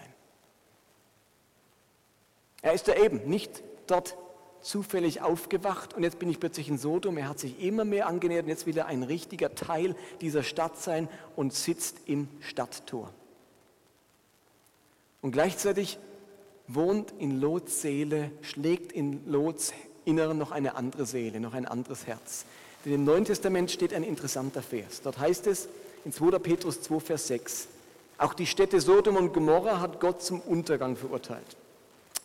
Er 2.62 2.72
ist 2.72 2.88
da 2.88 2.94
eben 2.94 3.28
nicht 3.28 3.62
dort 3.86 4.16
zufällig 4.60 5.22
aufgewacht 5.22 5.94
und 5.94 6.02
jetzt 6.02 6.18
bin 6.18 6.28
ich 6.30 6.38
plötzlich 6.38 6.68
in 6.68 6.78
Sodom. 6.78 7.16
Er 7.16 7.28
hat 7.28 7.38
sich 7.38 7.62
immer 7.62 7.84
mehr 7.84 8.06
angenähert 8.06 8.44
und 8.44 8.50
jetzt 8.50 8.66
will 8.66 8.76
er 8.76 8.86
ein 8.86 9.02
richtiger 9.02 9.54
Teil 9.54 9.96
dieser 10.20 10.42
Stadt 10.42 10.78
sein 10.78 11.08
und 11.36 11.54
sitzt 11.54 11.96
im 12.06 12.28
Stadttor. 12.40 13.10
Und 15.22 15.32
gleichzeitig 15.32 15.98
wohnt 16.66 17.12
in 17.18 17.40
Lots 17.40 17.82
Seele, 17.82 18.30
schlägt 18.42 18.92
in 18.92 19.26
Lots 19.30 19.72
Inneren 20.04 20.38
noch 20.38 20.50
eine 20.50 20.76
andere 20.76 21.04
Seele, 21.04 21.40
noch 21.40 21.52
ein 21.52 21.66
anderes 21.66 22.06
Herz. 22.06 22.46
Denn 22.84 22.94
im 22.94 23.04
Neuen 23.04 23.26
Testament 23.26 23.70
steht 23.70 23.92
ein 23.92 24.02
interessanter 24.02 24.62
Vers. 24.62 25.02
Dort 25.02 25.18
heißt 25.18 25.46
es 25.46 25.68
in 26.04 26.12
2. 26.12 26.38
Petrus 26.38 26.80
2, 26.80 27.00
Vers 27.00 27.26
6, 27.28 27.68
auch 28.16 28.34
die 28.34 28.46
Städte 28.46 28.80
Sodom 28.80 29.16
und 29.16 29.32
Gomorra 29.32 29.80
hat 29.80 30.00
Gott 30.00 30.22
zum 30.22 30.40
Untergang 30.40 30.96
verurteilt. 30.96 31.56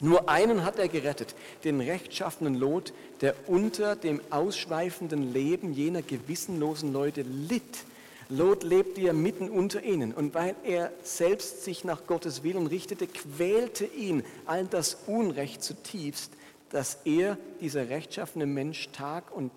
Nur 0.06 0.30
einen 0.30 0.64
hat 0.64 0.78
er 0.78 0.88
gerettet, 0.88 1.34
den 1.64 1.82
rechtschaffenen 1.82 2.54
Lot, 2.54 2.94
der 3.22 3.34
unter 3.48 3.96
dem 3.96 4.22
ausschweifenden 4.30 5.34
Leben 5.34 5.74
jener 5.74 6.04
gewissenlosen 6.04 6.94
Leute 6.94 7.24
litt. 7.24 7.86
Lot 8.30 8.62
lebte 8.62 9.02
ja 9.02 9.14
mitten 9.14 9.50
unter 9.50 9.82
ihnen 9.82 10.14
und 10.14 10.36
weil 10.36 10.56
er 10.64 10.92
selbst 11.02 11.64
sich 11.64 11.84
nach 11.84 12.06
Gottes 12.06 12.44
Willen 12.44 12.68
richtete, 12.68 13.08
quälte 13.08 13.86
ihn 13.86 14.24
all 14.46 14.66
das 14.66 14.96
Unrecht 15.08 15.64
zutiefst, 15.64 16.32
dass 16.70 17.00
er, 17.06 17.40
dieser 17.60 17.90
rechtschaffene 17.90 18.46
Mensch, 18.46 18.90
Tag 18.92 19.24
und 19.36 19.50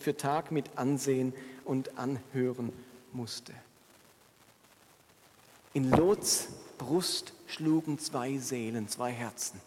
für 0.00 0.14
Tag 0.14 0.52
mit 0.52 0.66
ansehen 0.76 1.32
und 1.64 1.96
anhören 1.96 2.74
musste. 3.14 3.54
In 5.72 5.90
Lots 5.90 6.48
Brust 6.76 7.32
schlugen 7.46 7.98
zwei 7.98 8.36
Seelen, 8.36 8.86
zwei 8.88 9.12
Herzen. 9.12 9.62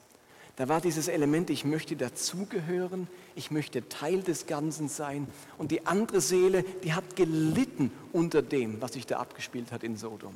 Da 0.61 0.69
war 0.69 0.79
dieses 0.79 1.07
Element, 1.07 1.49
ich 1.49 1.65
möchte 1.65 1.95
dazugehören, 1.95 3.07
ich 3.33 3.49
möchte 3.49 3.89
Teil 3.89 4.21
des 4.21 4.45
Ganzen 4.45 4.89
sein. 4.89 5.27
Und 5.57 5.71
die 5.71 5.87
andere 5.87 6.21
Seele, 6.21 6.61
die 6.83 6.93
hat 6.93 7.15
gelitten 7.15 7.91
unter 8.13 8.43
dem, 8.43 8.79
was 8.79 8.93
sich 8.93 9.07
da 9.07 9.17
abgespielt 9.17 9.71
hat 9.71 9.81
in 9.81 9.97
Sodom. 9.97 10.35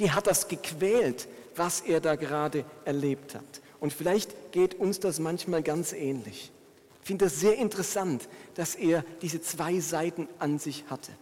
Die 0.00 0.10
hat 0.10 0.26
das 0.26 0.48
gequält, 0.48 1.28
was 1.54 1.80
er 1.80 2.00
da 2.00 2.16
gerade 2.16 2.64
erlebt 2.84 3.36
hat. 3.36 3.44
Und 3.78 3.92
vielleicht 3.92 4.50
geht 4.50 4.74
uns 4.74 4.98
das 4.98 5.20
manchmal 5.20 5.62
ganz 5.62 5.92
ähnlich. 5.92 6.50
Ich 7.02 7.06
finde 7.06 7.26
das 7.26 7.38
sehr 7.38 7.54
interessant, 7.54 8.28
dass 8.56 8.74
er 8.74 9.04
diese 9.22 9.40
zwei 9.40 9.78
Seiten 9.78 10.26
an 10.40 10.58
sich 10.58 10.86
hatte. 10.90 11.12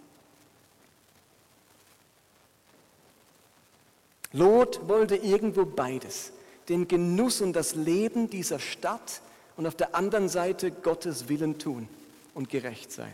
Lot 4.33 4.89
wollte 4.89 5.17
irgendwo 5.17 5.67
beides, 5.67 6.33
den 6.73 6.89
Genuss 6.89 7.43
und 7.43 7.53
das 7.53 7.75
Leben 7.75 8.31
dieser 8.31 8.59
Stadt 8.59 9.21
und 9.57 9.67
auf 9.67 9.75
der 9.75 9.95
anderen 9.95 10.31
Seite 10.31 10.71
Gottes 10.71 11.29
Willen 11.29 11.59
tun 11.59 11.87
und 12.35 12.49
gerecht 12.49 12.91
sein. 12.91 13.13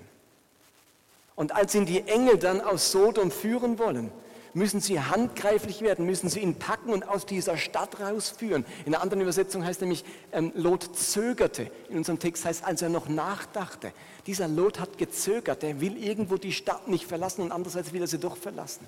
Und 1.35 1.55
als 1.55 1.75
ihn 1.75 1.85
die 1.85 2.07
Engel 2.07 2.38
dann 2.38 2.61
aus 2.61 2.93
Sodom 2.93 3.31
führen 3.33 3.79
wollen, 3.79 4.11
müssen 4.55 4.81
sie 4.81 5.00
handgreiflich 5.00 5.83
werden, 5.83 6.07
müssen 6.07 6.29
sie 6.29 6.41
ihn 6.41 6.55
packen 6.55 6.93
und 6.93 7.07
aus 7.07 7.27
dieser 7.27 7.57
Stadt 7.57 8.00
rausführen. 8.00 8.65
In 8.87 8.95
einer 8.95 9.03
anderen 9.03 9.23
Übersetzung 9.23 9.65
heißt 9.65 9.81
nämlich, 9.81 10.05
ähm, 10.33 10.53
Lot 10.55 10.97
zögerte. 10.97 11.71
In 11.91 11.99
unserem 11.99 12.19
Text 12.19 12.45
heißt, 12.45 12.65
als 12.65 12.81
er 12.81 12.88
noch 12.88 13.09
nachdachte. 13.09 13.93
Dieser 14.27 14.49
Lot 14.49 14.79
hat 14.79 14.99
gezögert, 14.99 15.62
der 15.62 15.81
will 15.81 15.97
irgendwo 16.03 16.37
die 16.37 16.53
Stadt 16.53 16.88
nicht 16.88 17.07
verlassen 17.07 17.43
und 17.43 17.53
andererseits 17.53 17.93
will 17.93 18.00
er 18.00 18.09
sie 18.09 18.19
doch 18.19 18.37
verlassen. 18.37 18.87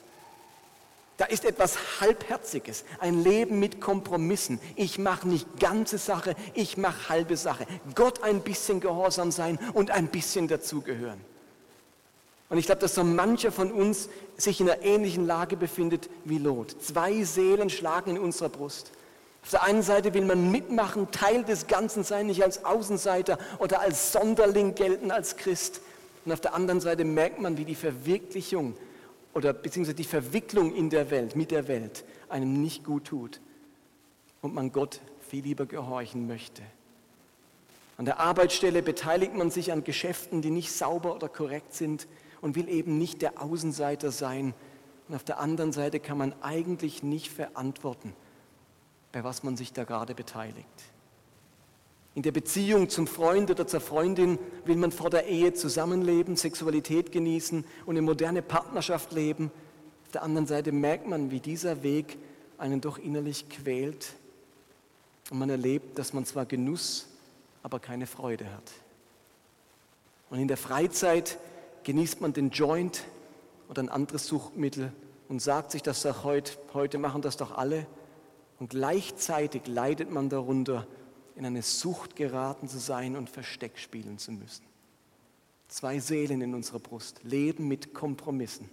Da 1.21 1.27
ist 1.27 1.45
etwas 1.45 2.01
Halbherziges, 2.01 2.87
ein 2.99 3.23
Leben 3.23 3.61
mit 3.61 3.79
Kompromissen. 3.79 4.59
Ich 4.75 4.99
mache 4.99 5.29
nicht 5.29 5.61
ganze 5.61 5.99
Sache, 5.99 6.35
ich 6.55 6.79
mache 6.79 7.11
halbe 7.11 7.37
Sache. 7.37 7.67
Gott 7.95 8.23
ein 8.23 8.41
bisschen 8.41 8.81
gehorsam 8.81 9.31
sein 9.31 9.59
und 9.75 9.91
ein 9.91 10.07
bisschen 10.07 10.49
dazugehören. 10.49 11.21
Und 12.49 12.57
ich 12.57 12.65
glaube, 12.65 12.81
dass 12.81 12.95
so 12.95 13.05
mancher 13.05 13.53
von 13.53 13.71
uns 13.71 14.09
sich 14.39 14.63
in 14.63 14.71
einer 14.71 14.81
ähnlichen 14.81 15.27
Lage 15.27 15.59
befindet 15.59 16.09
wie 16.25 16.39
Lot. 16.39 16.75
Zwei 16.83 17.23
Seelen 17.25 17.69
schlagen 17.69 18.13
in 18.13 18.19
unserer 18.19 18.49
Brust. 18.49 18.91
Auf 19.43 19.51
der 19.51 19.65
einen 19.65 19.83
Seite 19.83 20.15
will 20.15 20.25
man 20.25 20.51
mitmachen, 20.51 21.11
Teil 21.11 21.45
des 21.45 21.67
Ganzen 21.67 22.03
sein, 22.03 22.29
nicht 22.29 22.43
als 22.43 22.65
Außenseiter 22.65 23.37
oder 23.59 23.83
als 23.83 24.13
Sonderling 24.13 24.75
gelten 24.75 25.11
als 25.11 25.37
Christ. 25.37 25.83
Und 26.25 26.33
auf 26.33 26.41
der 26.41 26.55
anderen 26.55 26.81
Seite 26.81 27.05
merkt 27.05 27.43
man, 27.43 27.59
wie 27.59 27.67
die 27.67 27.75
Verwirklichung 27.75 28.75
oder 29.35 29.53
beziehungsweise 29.53 29.95
die 29.95 30.05
Verwicklung 30.05 30.75
in 30.75 30.91
der 30.91 31.11
Welt, 31.11 31.37
mit 31.37 31.51
der 31.51 31.69
Welt, 31.69 32.05
einem 32.29 32.61
nicht 32.61 32.85
gut 32.85 33.07
tut 33.07 33.41
und 34.43 34.55
man 34.55 34.73
Gott 34.73 35.01
viel 35.21 35.45
lieber 35.45 35.67
gehorchen 35.67 36.27
möchte. 36.27 36.63
An 37.97 38.07
der 38.07 38.19
Arbeitsstelle 38.19 38.83
beteiligt 38.83 39.35
man 39.35 39.51
sich 39.51 39.73
an 39.73 39.85
Geschäften, 39.85 40.41
die 40.41 40.51
nicht 40.51 40.73
sauber 40.73 41.15
oder 41.15 41.29
korrekt 41.29 41.75
sind 41.75 42.09
und 42.41 42.57
will 42.57 42.69
eben 42.69 42.97
nicht 42.97 43.21
der 43.21 43.43
Außenseiter 43.43 44.11
sein. 44.11 44.55
Und 45.09 45.15
auf 45.15 45.25
der 45.25 45.39
anderen 45.39 45.73
Seite 45.73 46.01
kann 46.01 46.17
man 46.17 46.35
eigentlich 46.41 47.03
nicht 47.03 47.31
verantworten, 47.31 48.15
bei 49.13 49.23
was 49.23 49.43
man 49.43 49.57
sich 49.57 49.73
da 49.73 49.85
gerade 49.85 50.15
beteiligt. 50.15 50.67
In 52.21 52.25
der 52.25 52.33
Beziehung 52.33 52.91
zum 52.91 53.07
Freund 53.07 53.51
oder 53.51 53.67
zur 53.67 53.81
Freundin 53.81 54.39
will 54.67 54.77
man 54.77 54.93
vor 54.93 55.09
der 55.09 55.27
Ehe 55.27 55.55
zusammenleben, 55.55 56.37
Sexualität 56.37 57.13
genießen 57.13 57.65
und 57.87 57.95
eine 57.95 58.03
moderne 58.03 58.43
Partnerschaft 58.43 59.13
leben. 59.13 59.51
Auf 60.05 60.13
der 60.13 60.23
anderen 60.23 60.47
Seite 60.47 60.71
merkt 60.71 61.09
man, 61.09 61.31
wie 61.31 61.41
dieser 61.41 61.83
Weg 61.83 62.19
einen 62.59 62.83
doch 62.83 62.99
innerlich 62.99 63.49
quält 63.49 64.13
und 65.31 65.39
man 65.39 65.49
erlebt, 65.49 65.99
dass 65.99 66.13
man 66.13 66.27
zwar 66.27 66.45
Genuss, 66.45 67.09
aber 67.63 67.81
keine 67.81 68.07
Freude 68.07 68.53
hat. 68.53 68.71
Und 70.29 70.41
in 70.41 70.49
der 70.49 70.59
Freizeit 70.59 71.39
genießt 71.85 72.21
man 72.21 72.35
den 72.35 72.51
Joint 72.51 73.05
oder 73.71 73.83
ein 73.83 73.89
anderes 73.89 74.27
Suchtmittel 74.27 74.93
und 75.31 75.41
sagt 75.41 75.71
sich, 75.71 75.83
dass 75.83 76.03
doch 76.03 76.23
heute, 76.23 76.53
heute 76.75 76.99
machen 76.99 77.23
das 77.23 77.39
doch 77.39 77.57
alle. 77.57 77.87
Und 78.59 78.69
gleichzeitig 78.69 79.67
leidet 79.67 80.11
man 80.11 80.29
darunter, 80.29 80.87
in 81.37 81.47
eine 81.47 81.63
Sucht 81.63 82.17
geraten 82.17 82.69
zu 82.69 82.79
sein 82.79 83.17
und 83.17 83.31
Versteck 83.31 83.79
spielen 83.79 84.19
zu 84.19 84.33
müssen. 84.33 84.65
Zwei 85.69 86.01
Seelen 86.01 86.41
in 86.41 86.55
unserer 86.55 86.81
Brust, 86.81 87.21
Leben 87.23 87.69
mit 87.69 87.95
Kompromissen. 87.95 88.69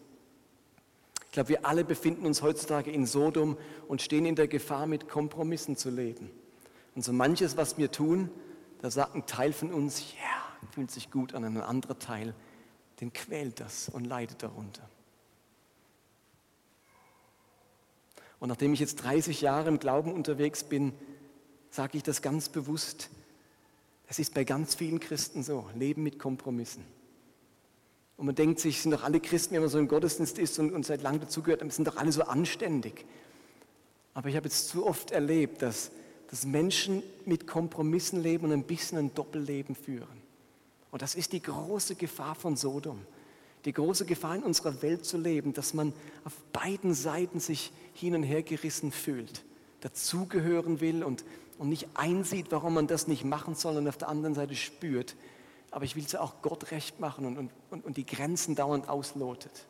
Ich 1.26 1.32
glaube, 1.32 1.50
wir 1.50 1.66
alle 1.66 1.84
befinden 1.84 2.26
uns 2.26 2.42
heutzutage 2.42 2.90
in 2.90 3.06
Sodom 3.06 3.58
und 3.88 4.02
stehen 4.02 4.26
in 4.26 4.36
der 4.36 4.48
Gefahr, 4.48 4.88
mit 4.88 5.08
Kompromissen 5.08 5.78
zu 5.78 5.90
leben. 5.90 6.32
Und 6.96 7.04
so 7.04 7.14
manches, 7.14 7.58
was 7.58 7.78
wir 7.78 7.92
tun, 7.92 8.32
da 8.82 8.90
sagt 8.90 9.16
ein 9.16 9.26
Teil 9.28 9.54
von 9.54 9.72
uns, 9.72 10.14
ja, 10.14 10.20
yeah, 10.20 10.72
fühlt 10.72 10.90
sich 10.90 11.12
gut 11.12 11.36
an, 11.36 11.44
ein 11.44 11.58
anderer 11.58 12.00
Teil, 12.00 12.34
den 13.02 13.14
quält 13.14 13.60
das 13.60 13.90
und 13.90 14.06
leidet 14.06 14.42
darunter. 14.42 14.90
Und 18.40 18.50
nachdem 18.50 18.74
ich 18.74 18.80
jetzt 18.80 19.04
30 19.04 19.42
Jahre 19.42 19.70
im 19.70 19.80
Glauben 19.80 20.14
unterwegs 20.14 20.64
bin, 20.64 20.94
sage 21.72 21.98
ich 21.98 22.04
das 22.04 22.22
ganz 22.22 22.50
bewusst. 22.50 23.10
Es 24.08 24.20
ist 24.20 24.34
bei 24.34 24.44
ganz 24.44 24.76
vielen 24.76 25.00
Christen 25.00 25.44
so, 25.44 25.70
Leben 25.76 26.04
mit 26.04 26.20
Kompromissen. 26.20 26.84
Und 28.18 28.26
man 28.26 28.36
denkt 28.36 28.60
sich, 28.60 28.82
sind 28.82 28.92
doch 28.92 29.04
alle 29.04 29.20
Christen, 29.20 29.54
wenn 29.54 29.62
man 29.62 29.70
so 29.70 29.78
im 29.78 29.88
Gottesdienst 29.88 30.40
ist 30.40 30.58
und, 30.58 30.74
und 30.74 30.86
seit 30.86 31.02
langem 31.04 31.22
dazugehört, 31.22 31.72
sind 31.72 31.88
doch 31.88 31.98
alle 31.98 32.12
so 32.12 32.24
anständig. 32.24 33.06
Aber 34.16 34.30
ich 34.30 34.36
habe 34.36 34.48
jetzt 34.48 34.70
zu 34.70 34.88
oft 34.88 35.12
erlebt, 35.12 35.62
dass, 35.62 35.92
dass 36.32 36.46
Menschen 36.46 37.04
mit 37.26 37.46
Kompromissen 37.46 38.24
leben 38.24 38.46
und 38.46 38.54
ein 38.54 38.64
bisschen 38.64 38.98
ein 38.98 39.14
Doppelleben 39.14 39.76
führen. 39.76 40.28
Und 40.90 41.04
das 41.04 41.14
ist 41.14 41.34
die 41.34 41.42
große 41.42 41.94
Gefahr 41.94 42.34
von 42.34 42.58
Sodom. 42.58 43.00
Die 43.66 43.74
große 43.74 44.06
Gefahr 44.06 44.36
in 44.36 44.44
unserer 44.44 44.82
Welt 44.82 45.06
zu 45.06 45.18
leben, 45.18 45.54
dass 45.54 45.76
man 45.76 45.94
auf 46.24 46.34
beiden 46.54 46.96
Seiten 46.96 47.40
sich 47.40 47.72
hin 47.94 48.16
und 48.16 48.24
her 48.24 48.42
gerissen 48.42 48.92
fühlt, 48.92 49.44
dazugehören 49.82 50.82
will 50.82 51.04
und 51.04 51.24
und 51.58 51.70
nicht 51.70 51.88
einsieht, 51.96 52.48
warum 52.52 52.76
man 52.76 52.88
das 52.88 53.08
nicht 53.08 53.24
machen 53.24 53.56
soll 53.56 53.78
und 53.78 53.88
auf 53.88 53.98
der 53.98 54.10
anderen 54.10 54.36
Seite 54.36 54.56
spürt. 54.56 55.16
Aber 55.72 55.86
ich 55.86 55.96
will 55.96 56.06
es 56.06 56.16
auch 56.16 56.42
Gott 56.42 56.72
recht 56.72 57.00
machen 57.00 57.26
und, 57.26 57.52
und, 57.70 57.86
und 57.86 57.98
die 57.98 58.06
Grenzen 58.06 58.56
dauernd 58.56 58.90
auslotet. 58.90 59.66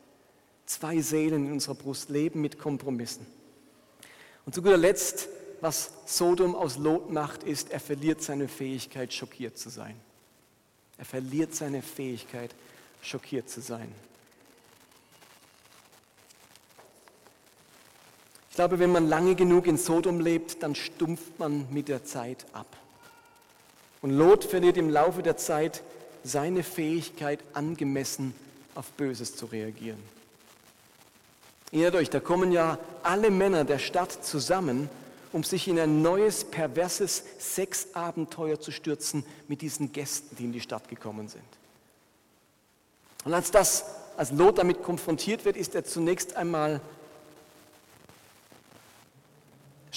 Zwei 0.66 1.00
Seelen 1.00 1.46
in 1.46 1.52
unserer 1.52 1.74
Brust 1.74 2.10
leben 2.10 2.40
mit 2.40 2.58
Kompromissen. 2.58 3.26
Und 4.44 4.54
zu 4.54 4.62
guter 4.62 4.76
Letzt, 4.76 5.28
was 5.60 5.92
Sodom 6.06 6.54
aus 6.54 6.78
Lot 6.78 7.10
macht, 7.10 7.42
ist, 7.42 7.70
er 7.70 7.80
verliert 7.80 8.22
seine 8.22 8.48
Fähigkeit, 8.48 9.12
schockiert 9.12 9.58
zu 9.58 9.70
sein. 9.70 9.96
Er 10.98 11.04
verliert 11.04 11.54
seine 11.54 11.82
Fähigkeit, 11.82 12.54
schockiert 13.02 13.48
zu 13.48 13.60
sein. 13.60 13.92
Glaube, 18.58 18.80
wenn 18.80 18.90
man 18.90 19.08
lange 19.08 19.36
genug 19.36 19.68
in 19.68 19.76
Sodom 19.76 20.18
lebt, 20.18 20.64
dann 20.64 20.74
stumpft 20.74 21.38
man 21.38 21.68
mit 21.70 21.86
der 21.86 22.04
Zeit 22.04 22.44
ab. 22.52 22.66
Und 24.02 24.10
Lot 24.10 24.42
verliert 24.42 24.76
im 24.76 24.90
Laufe 24.90 25.22
der 25.22 25.36
Zeit 25.36 25.84
seine 26.24 26.64
Fähigkeit, 26.64 27.38
angemessen 27.52 28.34
auf 28.74 28.90
Böses 28.94 29.36
zu 29.36 29.46
reagieren. 29.46 30.02
Erinnert 31.70 31.94
euch, 31.94 32.10
da 32.10 32.18
kommen 32.18 32.50
ja 32.50 32.80
alle 33.04 33.30
Männer 33.30 33.62
der 33.62 33.78
Stadt 33.78 34.24
zusammen, 34.24 34.90
um 35.32 35.44
sich 35.44 35.68
in 35.68 35.78
ein 35.78 36.02
neues, 36.02 36.42
perverses 36.42 37.22
Sexabenteuer 37.38 38.58
zu 38.58 38.72
stürzen 38.72 39.24
mit 39.46 39.62
diesen 39.62 39.92
Gästen, 39.92 40.34
die 40.34 40.46
in 40.46 40.52
die 40.52 40.60
Stadt 40.60 40.88
gekommen 40.88 41.28
sind. 41.28 41.44
Und 43.24 43.34
als 43.34 43.52
das, 43.52 43.84
als 44.16 44.32
Lot 44.32 44.58
damit 44.58 44.82
konfrontiert 44.82 45.44
wird, 45.44 45.56
ist 45.56 45.76
er 45.76 45.84
zunächst 45.84 46.34
einmal 46.34 46.80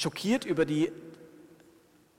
schockiert 0.01 0.45
über 0.45 0.65
die 0.65 0.91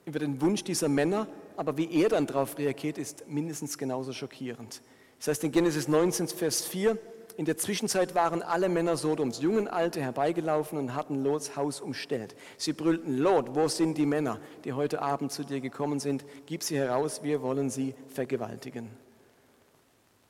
über 0.04 0.18
den 0.18 0.40
Wunsch 0.40 0.64
dieser 0.64 0.88
Männer, 0.88 1.28
aber 1.56 1.76
wie 1.76 1.92
er 1.92 2.08
dann 2.08 2.26
darauf 2.26 2.58
reagiert, 2.58 2.98
ist 2.98 3.28
mindestens 3.28 3.78
genauso 3.78 4.12
schockierend. 4.12 4.82
Das 5.18 5.28
heißt 5.28 5.44
in 5.44 5.52
Genesis 5.52 5.86
19, 5.86 6.28
Vers 6.28 6.64
4, 6.64 6.98
in 7.36 7.44
der 7.44 7.56
Zwischenzeit 7.56 8.14
waren 8.14 8.42
alle 8.42 8.68
Männer 8.68 8.96
Sodoms, 8.96 9.40
jungen 9.40 9.68
Alte, 9.68 10.00
herbeigelaufen 10.02 10.78
und 10.78 10.94
hatten 10.94 11.22
Lots 11.22 11.56
Haus 11.56 11.80
umstellt. 11.80 12.34
Sie 12.58 12.72
brüllten, 12.72 13.16
Lot, 13.16 13.54
wo 13.54 13.68
sind 13.68 13.96
die 13.96 14.06
Männer, 14.06 14.40
die 14.64 14.72
heute 14.72 15.00
Abend 15.00 15.32
zu 15.32 15.44
dir 15.44 15.60
gekommen 15.60 16.00
sind? 16.00 16.24
Gib 16.46 16.62
sie 16.62 16.76
heraus, 16.76 17.22
wir 17.22 17.40
wollen 17.40 17.70
sie 17.70 17.94
vergewaltigen. 18.08 18.90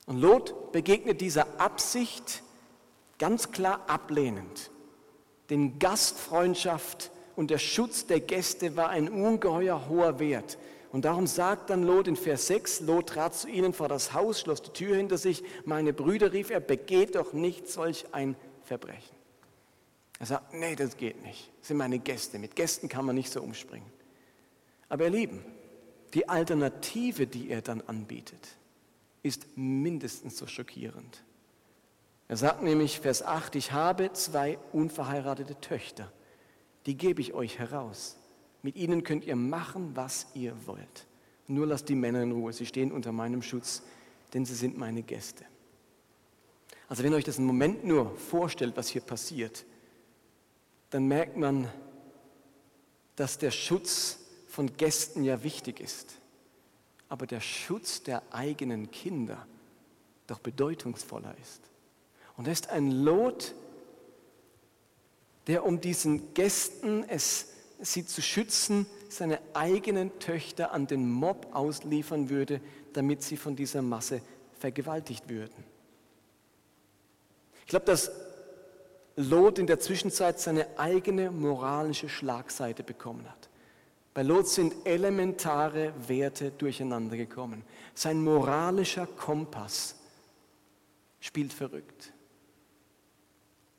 Und 0.05 0.21
Lot 0.21 0.71
begegnet 0.71 1.19
dieser 1.19 1.59
Absicht 1.59 2.43
ganz 3.17 3.51
klar 3.51 3.81
ablehnend. 3.87 4.69
Denn 5.49 5.79
Gastfreundschaft 5.79 7.11
und 7.35 7.49
der 7.49 7.57
Schutz 7.57 8.05
der 8.05 8.19
Gäste 8.19 8.75
war 8.75 8.89
ein 8.89 9.09
ungeheuer 9.09 9.87
hoher 9.89 10.19
Wert. 10.19 10.57
Und 10.91 11.05
darum 11.05 11.25
sagt 11.25 11.71
dann 11.71 11.83
Lot 11.83 12.07
in 12.07 12.15
Vers 12.15 12.47
6, 12.47 12.81
Lot 12.81 13.09
trat 13.09 13.33
zu 13.33 13.47
ihnen 13.47 13.73
vor 13.73 13.87
das 13.87 14.13
Haus, 14.13 14.41
schloss 14.41 14.61
die 14.61 14.71
Tür 14.71 14.95
hinter 14.95 15.17
sich. 15.17 15.43
Meine 15.65 15.91
Brüder, 15.91 16.33
rief 16.33 16.51
er, 16.51 16.59
begeht 16.59 17.15
doch 17.15 17.33
nicht 17.33 17.67
solch 17.67 18.05
ein 18.11 18.35
Verbrechen. 18.63 19.15
Er 20.19 20.27
sagt, 20.27 20.53
nee, 20.53 20.75
das 20.75 20.95
geht 20.95 21.23
nicht. 21.23 21.51
Das 21.59 21.69
sind 21.69 21.77
meine 21.77 21.97
Gäste. 21.97 22.37
Mit 22.37 22.55
Gästen 22.55 22.89
kann 22.89 23.05
man 23.05 23.15
nicht 23.15 23.31
so 23.31 23.41
umspringen. 23.41 23.91
Aber 24.87 25.05
ihr 25.05 25.09
Lieben, 25.09 25.43
die 26.13 26.29
Alternative, 26.29 27.25
die 27.25 27.49
er 27.49 27.63
dann 27.63 27.81
anbietet, 27.81 28.47
ist 29.23 29.47
mindestens 29.55 30.37
so 30.37 30.45
schockierend. 30.45 31.23
Er 32.27 32.37
sagt 32.37 32.61
nämlich, 32.61 32.99
Vers 32.99 33.23
8, 33.23 33.55
ich 33.55 33.71
habe 33.71 34.13
zwei 34.13 34.59
unverheiratete 34.71 35.59
Töchter, 35.59 36.11
die 36.85 36.95
gebe 36.97 37.21
ich 37.21 37.33
euch 37.33 37.59
heraus. 37.59 38.17
Mit 38.61 38.75
ihnen 38.75 39.03
könnt 39.03 39.25
ihr 39.25 39.35
machen, 39.35 39.95
was 39.95 40.27
ihr 40.33 40.55
wollt. 40.65 41.05
Nur 41.47 41.67
lasst 41.67 41.89
die 41.89 41.95
Männer 41.95 42.23
in 42.23 42.31
Ruhe, 42.31 42.53
sie 42.53 42.65
stehen 42.65 42.91
unter 42.91 43.11
meinem 43.11 43.41
Schutz, 43.41 43.83
denn 44.33 44.45
sie 44.45 44.55
sind 44.55 44.77
meine 44.77 45.03
Gäste. 45.03 45.45
Also 46.87 47.03
wenn 47.03 47.13
euch 47.13 47.23
das 47.25 47.37
einen 47.37 47.47
Moment 47.47 47.85
nur 47.85 48.15
vorstellt, 48.17 48.77
was 48.77 48.87
hier 48.87 49.01
passiert, 49.01 49.65
dann 50.89 51.07
merkt 51.07 51.37
man, 51.37 51.67
dass 53.15 53.37
der 53.37 53.51
Schutz 53.51 54.19
von 54.47 54.77
Gästen 54.77 55.23
ja 55.23 55.43
wichtig 55.43 55.79
ist, 55.79 56.15
aber 57.09 57.25
der 57.25 57.39
Schutz 57.39 58.03
der 58.03 58.21
eigenen 58.31 58.91
Kinder 58.91 59.47
doch 60.27 60.39
bedeutungsvoller 60.39 61.35
ist. 61.41 61.61
Und 62.37 62.47
er 62.47 62.53
ist 62.53 62.69
ein 62.69 62.91
Lot, 62.91 63.53
der 65.47 65.65
um 65.65 65.81
diesen 65.81 66.33
Gästen 66.33 67.03
es 67.07 67.49
sie 67.79 68.05
zu 68.05 68.21
schützen, 68.21 68.85
seine 69.09 69.39
eigenen 69.53 70.17
Töchter 70.19 70.71
an 70.71 70.87
den 70.87 71.09
Mob 71.09 71.47
ausliefern 71.53 72.29
würde, 72.29 72.61
damit 72.93 73.23
sie 73.23 73.37
von 73.37 73.55
dieser 73.55 73.81
Masse 73.81 74.21
vergewaltigt 74.57 75.29
würden. 75.29 75.63
Ich 77.61 77.67
glaube, 77.67 77.85
dass 77.85 78.11
Lot 79.15 79.59
in 79.59 79.67
der 79.67 79.79
Zwischenzeit 79.79 80.39
seine 80.39 80.67
eigene 80.77 81.29
moralische 81.29 82.09
Schlagseite 82.09 82.83
bekommen 82.83 83.29
hat. 83.29 83.49
Bei 84.13 84.21
Lot 84.21 84.47
sind 84.47 84.73
elementare 84.85 85.93
Werte 86.07 86.51
durcheinander 86.51 87.17
gekommen. 87.17 87.63
Sein 87.93 88.23
moralischer 88.23 89.07
Kompass 89.07 89.95
spielt 91.19 91.53
verrückt. 91.53 92.12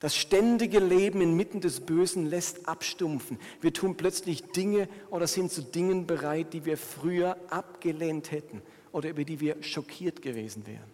Das 0.05 0.15
ständige 0.15 0.81
Leben 0.81 1.23
inmitten 1.23 1.63
des 1.63 1.81
Bösen 1.81 2.27
lässt 2.27 2.69
abstumpfen. 2.69 3.39
Wir 3.63 3.73
tun 3.73 3.97
plötzlich 3.97 4.43
Dinge 4.43 4.87
oder 5.09 5.27
sind 5.27 5.51
zu 5.51 5.63
Dingen 5.63 6.07
bereit, 6.07 6.53
die 6.53 6.67
wir 6.67 6.77
früher 6.77 7.39
abgelehnt 7.49 8.31
hätten 8.31 8.61
oder 8.93 9.09
über 9.09 9.25
die 9.25 9.41
wir 9.41 9.63
schockiert 9.63 10.21
gewesen 10.21 10.67
wären. 10.67 10.90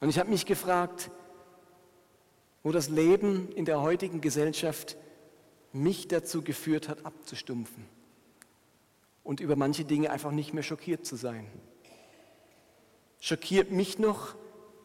Und 0.00 0.08
ich 0.08 0.18
habe 0.18 0.30
mich 0.30 0.46
gefragt, 0.46 1.12
wo 2.64 2.72
das 2.72 2.88
Leben 2.88 3.52
in 3.52 3.66
der 3.66 3.80
heutigen 3.80 4.20
Gesellschaft 4.20 4.96
mich 5.72 6.08
dazu 6.08 6.42
geführt 6.42 6.88
hat, 6.88 7.06
abzustumpfen 7.06 7.84
und 9.22 9.38
über 9.38 9.54
manche 9.54 9.84
Dinge 9.84 10.10
einfach 10.10 10.32
nicht 10.32 10.52
mehr 10.52 10.64
schockiert 10.64 11.06
zu 11.06 11.14
sein. 11.14 11.46
Schockiert 13.20 13.70
mich 13.70 14.00
noch, 14.00 14.34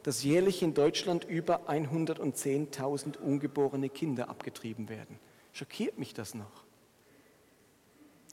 dass 0.04 0.24
jährlich 0.24 0.64
in 0.64 0.74
Deutschland 0.74 1.26
über 1.26 1.70
110.000 1.70 3.18
ungeborene 3.18 3.90
Kinder 3.90 4.30
abgetrieben 4.30 4.90
werden. 4.90 5.20
Schockiert 5.54 6.00
mich 6.00 6.14
das 6.14 6.34
noch? 6.34 6.64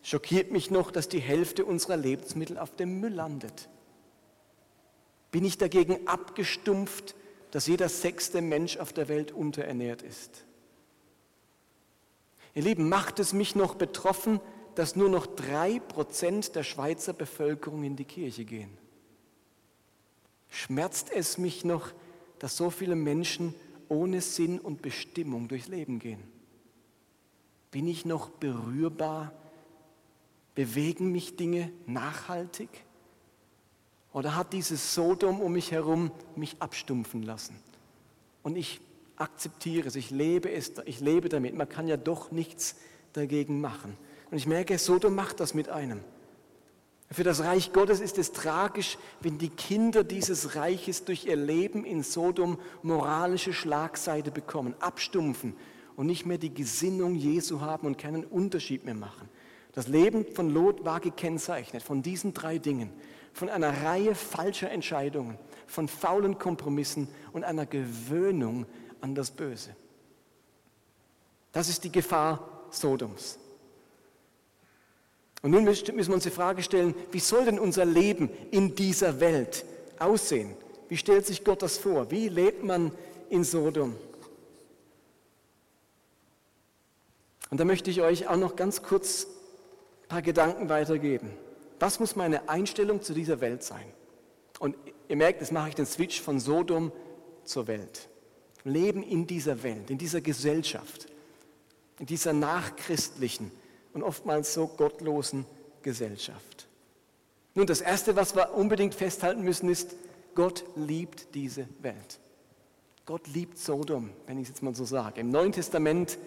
Schockiert 0.03 0.51
mich 0.51 0.71
noch, 0.71 0.91
dass 0.91 1.09
die 1.09 1.21
Hälfte 1.21 1.65
unserer 1.65 1.97
Lebensmittel 1.97 2.59
auf 2.59 2.75
dem 2.75 3.01
Müll 3.01 3.13
landet? 3.13 3.69
Bin 5.31 5.45
ich 5.45 5.59
dagegen 5.59 6.07
abgestumpft, 6.07 7.15
dass 7.51 7.67
jeder 7.67 7.89
sechste 7.89 8.41
Mensch 8.41 8.79
auf 8.79 8.93
der 8.93 9.09
Welt 9.09 9.33
unterernährt 9.33 10.03
ist? 10.03 10.45
Ihr 12.55 12.63
Lieben, 12.63 12.89
macht 12.89 13.19
es 13.19 13.33
mich 13.33 13.55
noch 13.55 13.75
betroffen, 13.75 14.41
dass 14.75 14.97
nur 14.97 15.09
noch 15.09 15.27
drei 15.27 15.81
Prozent 15.81 16.55
der 16.55 16.63
Schweizer 16.63 17.13
Bevölkerung 17.13 17.85
in 17.85 17.97
die 17.97 18.05
Kirche 18.05 18.45
gehen? 18.45 18.79
Schmerzt 20.49 21.11
es 21.11 21.39
mich 21.39 21.65
noch, 21.65 21.93
dass 22.39 22.57
so 22.57 22.71
viele 22.71 22.97
Menschen 22.97 23.55
ohne 23.89 24.21
Sinn 24.21 24.59
und 24.59 24.83
Bestimmung 24.83 25.49
durchs 25.49 25.69
Leben 25.69 25.99
gehen? 25.99 26.23
Bin 27.71 27.87
ich 27.87 28.05
noch 28.05 28.31
berührbar? 28.31 29.33
Bewegen 30.55 31.13
mich 31.13 31.37
Dinge 31.37 31.71
nachhaltig? 31.87 32.69
Oder 34.13 34.35
hat 34.35 34.53
dieses 34.53 34.95
Sodom 34.95 35.41
um 35.41 35.53
mich 35.53 35.71
herum 35.71 36.11
mich 36.35 36.57
abstumpfen 36.61 37.23
lassen? 37.23 37.57
Und 38.43 38.57
ich 38.57 38.81
akzeptiere 39.17 39.89
es, 39.89 39.97
ich 39.97 40.11
lebe 40.11 40.51
es, 40.51 40.73
ich 40.87 41.01
lebe 41.01 41.29
damit. 41.29 41.55
Man 41.55 41.69
kann 41.69 41.89
ja 41.89 41.97
doch 41.97 42.31
nichts 42.31 42.77
dagegen 43.13 43.61
machen. 43.61 43.97
Und 44.31 44.39
ich 44.39 44.47
merke, 44.47 44.79
Sodom 44.79 45.15
macht 45.15 45.41
das 45.41 45.55
mit 45.55 45.69
einem. 45.69 46.01
Für 47.11 47.25
das 47.25 47.43
Reich 47.43 47.73
Gottes 47.73 48.01
ist 48.01 48.19
es 48.19 48.33
tragisch, 48.33 48.99
wenn 49.21 49.39
die 49.39 49.49
Kinder 49.49 50.05
dieses 50.05 50.57
Reiches 50.57 51.05
durch 51.05 51.25
ihr 51.25 51.37
Leben 51.37 51.85
in 51.85 52.03
Sodom 52.03 52.59
moralische 52.83 53.55
Schlagseite 53.55 54.31
bekommen, 54.31 54.75
abstumpfen 54.79 55.57
und 55.97 56.07
nicht 56.07 56.27
mehr 56.27 56.37
die 56.37 56.53
Gesinnung 56.53 57.15
Jesu 57.15 57.63
haben 57.63 57.87
und 57.87 57.97
keinen 57.97 58.25
Unterschied 58.25 58.85
mehr 58.85 58.95
machen. 58.95 59.29
Das 59.73 59.89
Leben 59.89 60.27
von 60.35 60.51
Lot 60.51 60.85
war 60.85 61.01
gekennzeichnet 61.01 61.83
von 61.83 62.03
diesen 62.03 62.35
drei 62.35 62.59
Dingen, 62.59 62.91
von 63.33 63.49
einer 63.49 63.85
Reihe 63.85 64.15
falscher 64.15 64.71
Entscheidungen, 64.71 65.39
von 65.67 65.89
faulen 65.89 66.39
Kompromissen 66.39 67.09
und 67.33 67.43
einer 67.43 67.65
Gewöhnung 67.65 68.67
an 69.01 69.15
das 69.15 69.31
Böse. 69.31 69.75
Das 71.53 71.71
ist 71.71 71.85
die 71.85 71.93
Gefahr 71.93 72.67
Sodoms. 72.71 73.39
Und 75.43 75.53
nun 75.53 75.65
müssen 75.65 75.97
wir 75.97 76.15
uns 76.15 76.25
die 76.25 76.31
Frage 76.31 76.63
stellen, 76.63 76.95
wie 77.13 77.21
soll 77.21 77.45
denn 77.45 77.59
unser 77.59 77.85
Leben 77.85 78.29
in 78.51 78.75
dieser 78.75 79.21
Welt 79.21 79.65
aussehen? 79.99 80.55
Wie 80.89 80.97
stellt 80.97 81.27
sich 81.27 81.45
Gott 81.45 81.63
das 81.63 81.79
vor? 81.79 82.11
Wie 82.11 82.29
lebt 82.29 82.65
man 82.65 82.93
in 83.31 83.45
Sodom? 83.45 83.95
Und 87.51 87.61
da 87.61 87.65
möchte 87.65 87.91
ich 87.91 88.01
euch 88.03 88.27
auch 88.29 88.37
noch 88.37 88.57
ganz 88.57 88.83
kurz 88.83 89.27
ein 90.03 90.09
paar 90.09 90.23
Gedanken 90.23 90.69
weitergeben. 90.69 91.31
Was 91.79 92.01
muss 92.01 92.17
meine 92.17 92.49
Einstellung 92.49 93.03
zu 93.03 93.15
dieser 93.15 93.41
Welt 93.41 93.63
sein? 93.63 93.87
Und 94.59 94.77
ihr 95.09 95.17
merkt, 95.17 95.41
jetzt 95.41 95.53
mache 95.53 95.69
ich 95.69 95.75
den 95.75 95.87
Switch 95.87 96.21
von 96.21 96.41
Sodom 96.41 96.91
zur 97.45 97.69
Welt. 97.69 98.09
Leben 98.65 99.03
in 99.03 99.27
dieser 99.27 99.63
Welt, 99.63 99.89
in 99.91 99.99
dieser 99.99 100.21
Gesellschaft, 100.21 101.07
in 102.01 102.07
dieser 102.07 102.33
nachchristlichen, 102.33 103.53
und 103.99 104.09
oftmals 104.09 104.55
so 104.55 104.67
gottlosen 104.67 105.45
Gesellschaft. 105.83 106.69
Nun, 107.55 107.67
das 107.67 107.81
Erste, 107.81 108.15
was 108.17 108.37
wir 108.37 108.55
unbedingt 108.55 108.95
festhalten 108.95 109.43
müssen, 109.43 109.69
ist, 109.69 109.97
Gott 110.35 110.65
liebt 110.77 111.35
diese 111.35 111.67
Welt. 111.81 112.21
Gott 113.05 113.27
liebt 113.27 113.59
Sodom, 113.59 114.11
wenn 114.27 114.39
ich 114.39 114.45
es 114.45 114.49
jetzt 114.51 114.63
mal 114.63 114.75
so 114.75 114.85
sage. 114.85 115.21
Im 115.21 115.31
Neuen 115.31 115.53
Testament 115.53 116.19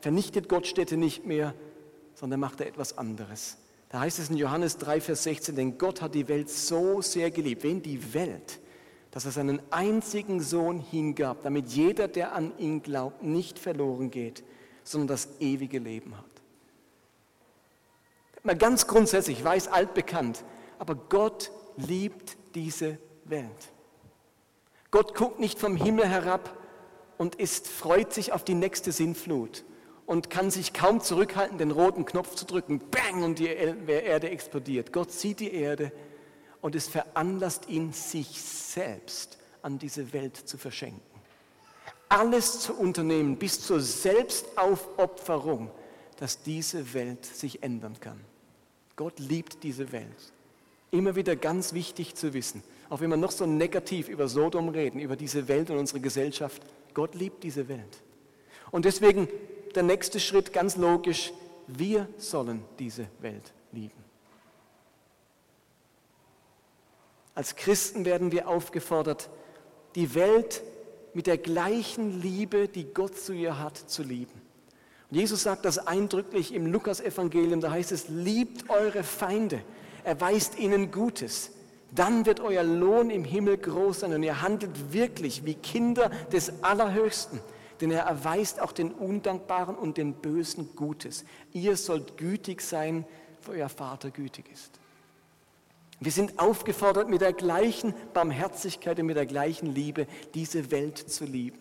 vernichtet 0.00 0.48
Gott 0.48 0.66
Städte 0.66 0.96
nicht 0.96 1.26
mehr, 1.26 1.52
sondern 2.14 2.40
macht 2.40 2.60
er 2.60 2.68
etwas 2.68 2.96
anderes. 2.96 3.58
Da 3.90 4.00
heißt 4.00 4.18
es 4.18 4.30
in 4.30 4.36
Johannes 4.36 4.78
3, 4.78 5.00
Vers 5.00 5.24
16, 5.24 5.56
denn 5.56 5.78
Gott 5.78 6.00
hat 6.00 6.14
die 6.14 6.28
Welt 6.28 6.48
so 6.48 7.02
sehr 7.02 7.30
geliebt, 7.30 7.62
wen 7.62 7.82
die 7.82 8.14
Welt, 8.14 8.60
dass 9.10 9.24
er 9.24 9.32
seinen 9.32 9.60
einzigen 9.70 10.40
Sohn 10.40 10.80
hingab, 10.80 11.42
damit 11.42 11.68
jeder, 11.68 12.08
der 12.08 12.34
an 12.34 12.52
ihn 12.58 12.82
glaubt, 12.82 13.22
nicht 13.22 13.58
verloren 13.58 14.10
geht, 14.10 14.44
sondern 14.84 15.08
das 15.08 15.28
ewige 15.40 15.78
Leben 15.78 16.16
hat. 16.16 16.37
Mal 18.48 18.56
ganz 18.56 18.86
grundsätzlich, 18.86 19.40
ich 19.40 19.44
weiß 19.44 19.68
altbekannt, 19.68 20.42
aber 20.78 20.94
Gott 20.94 21.50
liebt 21.76 22.38
diese 22.54 22.96
Welt. 23.26 23.44
Gott 24.90 25.14
guckt 25.14 25.38
nicht 25.38 25.58
vom 25.58 25.76
Himmel 25.76 26.08
herab 26.08 26.56
und 27.18 27.34
ist, 27.34 27.68
freut 27.68 28.14
sich 28.14 28.32
auf 28.32 28.44
die 28.44 28.54
nächste 28.54 28.90
Sinnflut 28.90 29.66
und 30.06 30.30
kann 30.30 30.50
sich 30.50 30.72
kaum 30.72 31.02
zurückhalten, 31.02 31.58
den 31.58 31.70
roten 31.70 32.06
Knopf 32.06 32.36
zu 32.36 32.46
drücken. 32.46 32.80
Bang! 32.90 33.22
Und 33.22 33.38
die 33.38 33.48
Erde 33.48 34.30
explodiert. 34.30 34.94
Gott 34.94 35.12
sieht 35.12 35.40
die 35.40 35.52
Erde 35.52 35.92
und 36.62 36.74
es 36.74 36.88
veranlasst 36.88 37.68
ihn, 37.68 37.92
sich 37.92 38.40
selbst 38.40 39.36
an 39.60 39.78
diese 39.78 40.14
Welt 40.14 40.38
zu 40.38 40.56
verschenken. 40.56 41.02
Alles 42.08 42.60
zu 42.60 42.72
unternehmen 42.72 43.36
bis 43.36 43.60
zur 43.60 43.82
Selbstaufopferung, 43.82 45.70
dass 46.16 46.42
diese 46.42 46.94
Welt 46.94 47.26
sich 47.26 47.62
ändern 47.62 48.00
kann. 48.00 48.24
Gott 48.98 49.20
liebt 49.20 49.62
diese 49.62 49.92
Welt. 49.92 50.32
Immer 50.90 51.14
wieder 51.14 51.36
ganz 51.36 51.72
wichtig 51.72 52.16
zu 52.16 52.34
wissen, 52.34 52.64
auch 52.90 53.00
wenn 53.00 53.10
wir 53.10 53.16
noch 53.16 53.30
so 53.30 53.46
negativ 53.46 54.08
über 54.08 54.26
Sodom 54.26 54.70
reden, 54.70 54.98
über 54.98 55.14
diese 55.14 55.46
Welt 55.46 55.70
und 55.70 55.78
unsere 55.78 56.00
Gesellschaft, 56.00 56.60
Gott 56.94 57.14
liebt 57.14 57.44
diese 57.44 57.68
Welt. 57.68 58.02
Und 58.72 58.84
deswegen 58.84 59.28
der 59.76 59.84
nächste 59.84 60.18
Schritt 60.18 60.52
ganz 60.52 60.76
logisch, 60.76 61.32
wir 61.68 62.08
sollen 62.16 62.64
diese 62.80 63.06
Welt 63.20 63.52
lieben. 63.70 64.02
Als 67.36 67.54
Christen 67.54 68.04
werden 68.04 68.32
wir 68.32 68.48
aufgefordert, 68.48 69.30
die 69.94 70.12
Welt 70.16 70.62
mit 71.14 71.28
der 71.28 71.38
gleichen 71.38 72.20
Liebe, 72.20 72.66
die 72.66 72.84
Gott 72.92 73.16
zu 73.16 73.32
ihr 73.32 73.60
hat, 73.60 73.76
zu 73.76 74.02
lieben. 74.02 74.47
Jesus 75.10 75.42
sagt 75.42 75.64
das 75.64 75.78
eindrücklich 75.78 76.52
im 76.52 76.66
Lukasevangelium, 76.66 77.60
da 77.60 77.70
heißt 77.70 77.92
es, 77.92 78.08
liebt 78.08 78.68
eure 78.68 79.02
Feinde, 79.02 79.62
erweist 80.04 80.58
ihnen 80.58 80.90
Gutes, 80.90 81.52
dann 81.94 82.26
wird 82.26 82.40
euer 82.40 82.62
Lohn 82.62 83.08
im 83.08 83.24
Himmel 83.24 83.56
groß 83.56 84.00
sein 84.00 84.12
und 84.12 84.22
ihr 84.22 84.42
handelt 84.42 84.92
wirklich 84.92 85.46
wie 85.46 85.54
Kinder 85.54 86.10
des 86.30 86.62
Allerhöchsten, 86.62 87.40
denn 87.80 87.90
er 87.90 88.02
erweist 88.02 88.60
auch 88.60 88.72
den 88.72 88.92
Undankbaren 88.92 89.74
und 89.76 89.96
den 89.96 90.12
Bösen 90.12 90.74
Gutes. 90.76 91.24
Ihr 91.52 91.76
sollt 91.78 92.18
gütig 92.18 92.60
sein, 92.60 93.06
wo 93.42 93.52
euer 93.52 93.70
Vater 93.70 94.10
gütig 94.10 94.50
ist. 94.52 94.78
Wir 96.00 96.12
sind 96.12 96.38
aufgefordert, 96.38 97.08
mit 97.08 97.22
der 97.22 97.32
gleichen 97.32 97.94
Barmherzigkeit 98.12 99.00
und 99.00 99.06
mit 99.06 99.16
der 99.16 99.26
gleichen 99.26 99.74
Liebe 99.74 100.06
diese 100.34 100.70
Welt 100.70 100.98
zu 100.98 101.24
lieben 101.24 101.58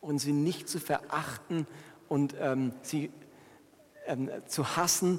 und 0.00 0.18
sie 0.18 0.32
nicht 0.32 0.68
zu 0.68 0.78
verachten 0.78 1.66
und 2.12 2.34
ähm, 2.38 2.72
sie 2.82 3.10
ähm, 4.06 4.28
zu 4.46 4.76
hassen, 4.76 5.18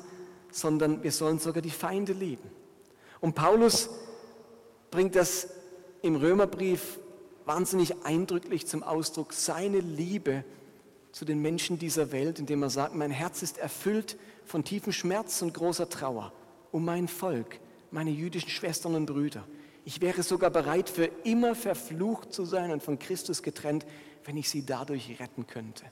sondern 0.52 1.02
wir 1.02 1.12
sollen 1.12 1.40
sogar 1.40 1.64
die 1.64 1.72
Feinde 1.72 2.14
lieben. 2.14 2.48
Und 3.20 3.34
Paulus 3.34 3.90
bringt 4.92 5.16
das 5.16 5.48
im 6.04 6.16
Römerbrief 6.16 7.00
wahnsinnig 7.46 8.06
eindrücklich 8.06 8.68
zum 8.68 8.84
Ausdruck, 8.84 9.34
seine 9.34 9.80
Liebe 9.80 10.44
zu 11.12 11.26
den 11.26 11.42
Menschen 11.42 11.80
dieser 11.80 12.12
Welt, 12.12 12.38
indem 12.38 12.62
er 12.62 12.70
sagt, 12.70 12.94
mein 12.94 13.10
Herz 13.10 13.42
ist 13.42 13.58
erfüllt 13.58 14.16
von 14.46 14.64
tiefem 14.64 14.94
Schmerz 14.94 15.42
und 15.42 15.56
großer 15.56 15.90
Trauer 15.90 16.32
um 16.72 16.86
mein 16.86 17.08
Volk, 17.08 17.60
meine 17.90 18.12
jüdischen 18.12 18.50
Schwestern 18.50 18.94
und 18.94 19.08
Brüder. 19.08 19.48
Ich 19.84 20.00
wäre 20.00 20.22
sogar 20.22 20.52
bereit, 20.52 20.90
für 20.90 21.10
immer 21.24 21.56
verflucht 21.56 22.32
zu 22.34 22.46
sein 22.46 22.70
und 22.70 22.84
von 22.84 23.00
Christus 23.00 23.42
getrennt, 23.42 23.84
wenn 24.26 24.38
ich 24.38 24.48
sie 24.48 24.64
dadurch 24.64 25.20
retten 25.20 25.48
könnte. 25.48 25.86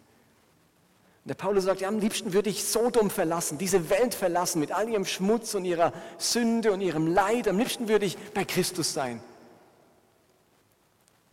Der 1.26 1.36
Paulus 1.36 1.66
sagt, 1.66 1.82
ja, 1.82 1.88
am 1.88 2.00
liebsten 2.00 2.34
würde 2.34 2.50
ich 2.50 2.64
Sodom 2.64 3.12
verlassen, 3.12 3.60
diese 3.60 3.90
Welt 3.90 4.16
verlassen 4.16 4.60
mit 4.60 4.72
all 4.72 4.90
ihrem 4.90 5.06
Schmutz 5.06 5.54
und 5.54 5.66
ihrer 5.66 5.94
Sünde 6.18 6.72
und 6.72 6.82
ihrem 6.82 7.06
Leid. 7.06 7.48
Am 7.48 7.60
liebsten 7.60 7.88
würde 7.88 8.06
ich 8.06 8.18
bei 8.34 8.44
Christus 8.44 8.94
sein. 8.94 9.22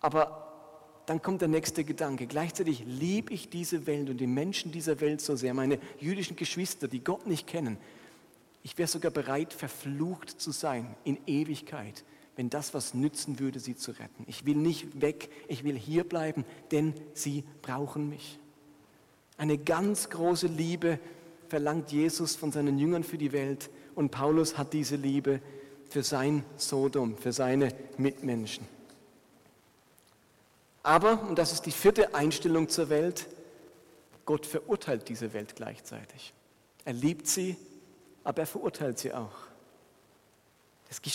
Aber 0.01 0.45
dann 1.07 1.23
kommt 1.23 1.41
der 1.41 1.49
nächste 1.49 1.85
Gedanke. 1.85 2.27
Gleichzeitig 2.27 2.85
liebe 2.87 3.33
ich 3.33 3.49
diese 3.49 3.87
Welt 3.87 4.11
und 4.11 4.19
die 4.19 4.27
Menschen 4.27 4.73
dieser 4.73 5.01
Welt 5.01 5.23
so 5.23 5.37
sehr, 5.37 5.55
meine 5.55 5.79
jüdischen 5.99 6.37
Geschwister, 6.37 6.87
die 6.87 7.03
Gott 7.03 7.27
nicht 7.27 7.47
kennen, 7.47 7.79
ich 8.63 8.77
wäre 8.77 8.89
sogar 8.89 9.11
bereit, 9.11 9.55
verflucht 9.55 10.41
zu 10.41 10.51
sein 10.51 10.95
in 11.05 11.17
Ewigkeit, 11.27 12.05
wenn 12.37 12.51
das 12.51 12.75
was 12.75 12.93
nützen 12.93 13.39
würde, 13.39 13.61
sie 13.61 13.77
zu 13.77 13.93
retten. 13.93 14.25
Ich 14.27 14.45
will 14.45 14.57
nicht 14.57 15.01
weg, 15.01 15.31
ich 15.49 15.65
will 15.65 15.79
hier 15.79 16.05
bleiben, 16.05 16.45
denn 16.71 16.93
sie 17.15 17.45
brauchen 17.63 18.11
mich. 18.11 18.39
Eine 19.39 19.57
ganz 19.57 20.11
große 20.11 20.49
Liebe 20.49 20.99
verlangt 21.49 21.91
Jesus 21.91 22.37
von 22.37 22.53
seinen 22.53 22.79
Jüngern 22.79 23.05
für 23.05 23.17
die 23.17 23.33
Welt 23.33 23.71
und 23.95 24.11
Paulus 24.11 24.59
hat 24.59 24.75
diese 24.75 24.97
Liebe 24.97 25.41
für 25.89 26.03
sein 26.03 26.45
Sodom, 26.57 27.17
für 27.17 27.33
seine 27.33 27.73
Mitmenschen. 27.97 28.69
Aber, 30.83 31.23
und 31.23 31.39
das 31.39 31.53
ist 31.53 31.63
die 31.63 31.71
vierte 31.71 32.15
Einstellung 32.15 32.69
zur 32.69 32.91
Welt, 32.91 33.27
Gott 34.27 34.45
verurteilt 34.45 35.09
diese 35.09 35.33
Welt 35.33 35.57
gleichzeitig. 35.57 36.35
Er 36.85 36.93
liebt 36.93 37.27
sie 37.27 37.57
aber 38.29 38.43
er 38.43 38.47
verurteilt 38.47 38.99
sie 38.99 39.15
auch. 39.15 39.33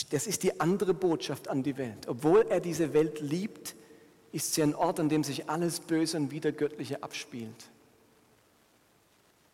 Das 0.10 0.26
ist 0.26 0.42
die 0.42 0.60
andere 0.60 0.96
Botschaft 0.96 1.48
an 1.48 1.62
die 1.62 1.78
Welt. 1.78 2.08
Obwohl 2.08 2.44
er 2.50 2.60
diese 2.60 2.92
Welt 2.94 3.20
liebt, 3.20 3.76
ist 4.32 4.56
sie 4.56 4.64
ein 4.64 4.74
Ort, 4.74 5.00
an 5.00 5.10
dem 5.10 5.24
sich 5.24 5.48
alles 5.48 5.80
Böse 5.80 6.18
und 6.18 6.32
Wiedergöttliche 6.32 7.04
abspielt. 7.04 7.70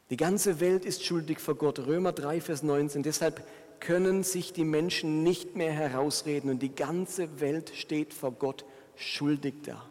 Die 0.09 0.17
ganze 0.17 0.59
Welt 0.59 0.85
ist 0.85 1.05
schuldig 1.05 1.39
vor 1.39 1.55
Gott. 1.55 1.79
Römer 1.79 2.11
3, 2.11 2.41
Vers 2.41 2.63
19. 2.63 3.03
Deshalb 3.03 3.45
können 3.79 4.23
sich 4.23 4.53
die 4.53 4.65
Menschen 4.65 5.23
nicht 5.23 5.55
mehr 5.55 5.71
herausreden 5.71 6.49
und 6.49 6.59
die 6.59 6.73
ganze 6.73 7.39
Welt 7.39 7.71
steht 7.75 8.13
vor 8.13 8.31
Gott 8.31 8.65
schuldig 8.95 9.53
da. 9.63 9.85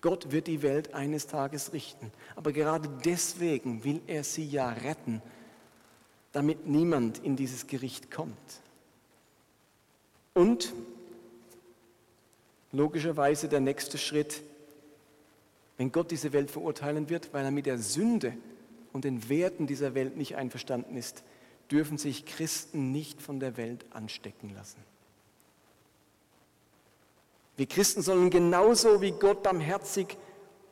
Gott 0.00 0.32
wird 0.32 0.48
die 0.48 0.62
Welt 0.62 0.92
eines 0.92 1.26
Tages 1.26 1.72
richten. 1.72 2.10
Aber 2.36 2.52
gerade 2.52 2.90
deswegen 3.04 3.84
will 3.84 4.02
er 4.06 4.24
sie 4.24 4.44
ja 4.44 4.68
retten 4.68 5.22
damit 6.34 6.66
niemand 6.66 7.18
in 7.18 7.36
dieses 7.36 7.68
Gericht 7.68 8.10
kommt. 8.10 8.36
Und 10.34 10.72
logischerweise 12.72 13.48
der 13.48 13.60
nächste 13.60 13.98
Schritt, 13.98 14.42
wenn 15.76 15.92
Gott 15.92 16.10
diese 16.10 16.32
Welt 16.32 16.50
verurteilen 16.50 17.08
wird, 17.08 17.32
weil 17.32 17.44
er 17.44 17.50
mit 17.50 17.66
der 17.66 17.78
Sünde 17.78 18.34
und 18.92 19.04
den 19.04 19.28
Werten 19.28 19.66
dieser 19.66 19.94
Welt 19.94 20.16
nicht 20.16 20.36
einverstanden 20.36 20.96
ist, 20.96 21.24
dürfen 21.70 21.98
sich 21.98 22.26
Christen 22.26 22.92
nicht 22.92 23.20
von 23.20 23.40
der 23.40 23.56
Welt 23.56 23.84
anstecken 23.90 24.54
lassen. 24.54 24.80
Wir 27.56 27.66
Christen 27.66 28.02
sollen 28.02 28.30
genauso 28.30 29.00
wie 29.00 29.12
Gott 29.12 29.42
barmherzig 29.42 30.16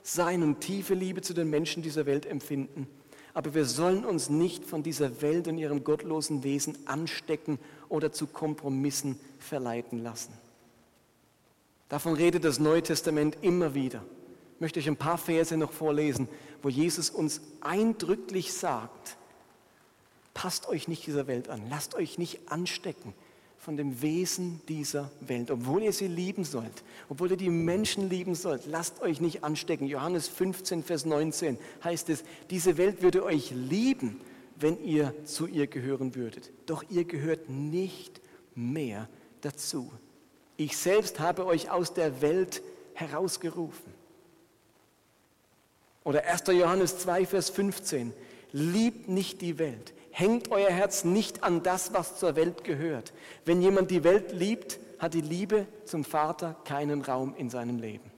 sein 0.03 0.43
und 0.43 0.61
tiefe 0.61 0.95
Liebe 0.95 1.23
zu 1.23 1.33
den 1.33 1.49
Menschen 1.49 1.83
dieser 1.83 2.07
Welt 2.07 2.27
empfinden 2.27 2.88
aber 3.35 3.55
wir 3.55 3.65
sollen 3.65 4.05
uns 4.05 4.29
nicht 4.29 4.65
von 4.65 4.83
dieser 4.83 5.23
Welt 5.23 5.49
und 5.49 5.59
ihrem 5.59 5.85
gottlosen 5.85 6.45
Wesen 6.45 6.77
anstecken 6.87 7.59
oder 7.88 8.12
zu 8.12 8.27
Kompromissen 8.27 9.19
verleiten 9.38 10.03
lassen. 10.03 10.33
Davon 11.88 12.15
redet 12.15 12.45
das 12.45 12.59
Neue 12.59 12.83
Testament 12.83 13.38
immer 13.43 13.75
wieder. 13.75 14.05
Ich 14.62 14.64
möchte 14.64 14.79
euch 14.79 14.87
ein 14.87 14.96
paar 14.96 15.18
Verse 15.18 15.57
noch 15.57 15.72
vorlesen, 15.72 16.29
wo 16.62 16.68
Jesus 16.68 17.11
uns 17.11 17.40
eindrücklich 17.62 18.53
sagt, 18.53 19.16
passt 20.35 20.68
euch 20.68 20.87
nicht 20.87 21.05
dieser 21.05 21.27
Welt 21.27 21.48
an, 21.48 21.62
lasst 21.68 21.96
euch 21.96 22.16
nicht 22.16 22.42
anstecken 22.46 23.12
von 23.59 23.77
dem 23.77 24.03
Wesen 24.03 24.61
dieser 24.68 25.11
Welt. 25.18 25.51
Obwohl 25.51 25.83
ihr 25.83 25.92
sie 25.92 26.07
lieben 26.07 26.44
sollt, 26.44 26.85
obwohl 27.09 27.33
ihr 27.33 27.37
die 27.37 27.51
Menschen 27.51 28.09
lieben 28.09 28.37
sollt, 28.37 28.64
lasst 28.66 29.03
euch 29.03 29.20
nicht 29.20 29.42
anstecken. 29.42 29.88
Johannes 29.88 30.29
15, 30.29 30.85
Vers 30.85 31.07
19 31.07 31.59
heißt 31.83 32.09
es, 32.11 32.22
diese 32.48 32.79
Welt 32.79 33.03
würde 33.03 33.25
euch 33.25 33.51
lieben, 33.51 34.20
wenn 34.55 34.81
ihr 34.81 35.12
zu 35.25 35.48
ihr 35.48 35.66
gehören 35.66 36.14
würdet. 36.14 36.53
Doch 36.66 36.85
ihr 36.88 37.05
gehört 37.05 37.51
nicht 37.51 38.20
mehr 38.55 39.09
dazu. 39.40 39.90
Ich 40.57 40.77
selbst 40.77 41.18
habe 41.18 41.46
euch 41.46 41.68
aus 41.68 41.94
der 41.94 42.22
Welt 42.22 42.62
herausgerufen. 42.94 44.02
Oder 46.05 46.25
1. 46.25 46.45
Johannes 46.49 46.99
2, 46.99 47.27
Vers 47.27 47.51
15. 47.51 48.12
Liebt 48.53 49.09
nicht 49.09 49.41
die 49.41 49.59
Welt, 49.59 49.95
hängt 50.11 50.51
euer 50.51 50.71
Herz 50.71 51.05
nicht 51.05 51.43
an 51.43 51.62
das, 51.62 51.95
was 51.95 52.19
zur 52.19 52.37
Welt 52.37 52.65
gehört. 52.65 53.12
Wenn 53.45 53.62
jemand 53.62 53.91
die 53.91 54.05
Welt 54.05 54.33
liebt, 54.33 54.79
hat 54.99 55.15
die 55.15 55.21
Liebe 55.21 55.67
zum 55.85 56.05
Vater 56.05 56.57
keinen 56.65 57.03
Raum 57.03 57.35
in 57.37 57.51
seinem 57.51 57.79
Leben. 57.79 58.11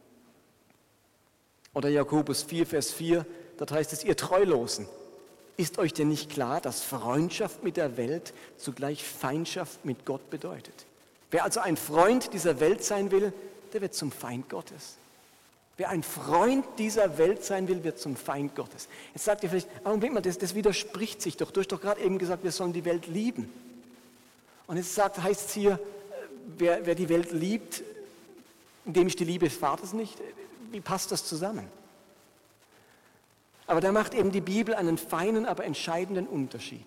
Oder 1.73 1.89
Jakobus 1.89 2.43
4, 2.43 2.67
Vers 2.67 2.91
4, 2.93 3.25
dort 3.59 3.73
heißt 3.73 3.93
es, 3.93 4.05
ihr 4.05 4.17
Treulosen, 4.17 4.87
ist 5.57 5.79
euch 5.79 5.93
denn 5.93 6.09
nicht 6.09 6.31
klar, 6.31 6.61
dass 6.61 6.83
Freundschaft 6.83 7.63
mit 7.63 7.77
der 7.77 7.97
Welt 7.97 8.35
zugleich 8.57 9.05
Feindschaft 9.05 9.85
mit 9.85 10.05
Gott 10.05 10.31
bedeutet? 10.31 10.87
Wer 11.31 11.45
also 11.45 11.61
ein 11.61 11.77
Freund 11.77 12.33
dieser 12.33 12.61
Welt 12.61 12.83
sein 12.85 13.11
will, 13.11 13.33
der 13.73 13.81
wird 13.81 13.95
zum 13.95 14.11
Feind 14.11 14.49
Gottes. 14.49 14.99
Wer 15.77 15.89
ein 15.89 16.05
Freund 16.05 16.65
dieser 16.79 17.19
Welt 17.19 17.45
sein 17.45 17.67
will, 17.67 17.83
wird 17.83 17.99
zum 17.99 18.15
Feind 18.15 18.55
Gottes. 18.55 18.89
Jetzt 19.13 19.25
sagt 19.25 19.43
ihr 19.43 19.51
vielleicht, 19.51 19.69
Augenblick 19.85 20.13
mal, 20.13 20.21
das, 20.21 20.39
das 20.39 20.55
widerspricht 20.55 21.21
sich 21.21 21.37
doch. 21.37 21.51
Du 21.51 21.61
hast 21.61 21.73
doch 21.73 21.81
gerade 21.81 22.01
eben 22.01 22.19
gesagt, 22.19 22.45
wir 22.45 22.53
sollen 22.53 22.73
die 22.73 22.85
Welt 22.85 23.09
lieben. 23.09 23.53
Und 24.69 24.77
jetzt 24.77 24.95
sagt, 24.95 25.21
heißt 25.21 25.49
es 25.49 25.55
hier, 25.55 25.73
äh, 25.73 25.79
wer, 26.59 26.87
wer 26.87 26.95
die 26.95 27.09
Welt 27.09 27.33
liebt, 27.33 27.83
indem 28.85 29.09
ich 29.09 29.17
die 29.17 29.25
Liebe 29.25 29.49
des 29.49 29.57
Vaters 29.57 29.93
nicht, 29.93 30.17
wie 30.71 30.81
passt 30.81 31.11
das 31.11 31.25
zusammen? 31.25 31.67
Aber 33.67 33.81
da 33.81 33.91
macht 33.93 34.15
eben 34.15 34.31
die 34.31 34.41
Bibel 34.41 34.75
einen 34.75 34.99
feinen, 34.99 35.47
aber 35.47 35.65
entscheidenden 35.65 36.27
Unterschied. 36.27 36.87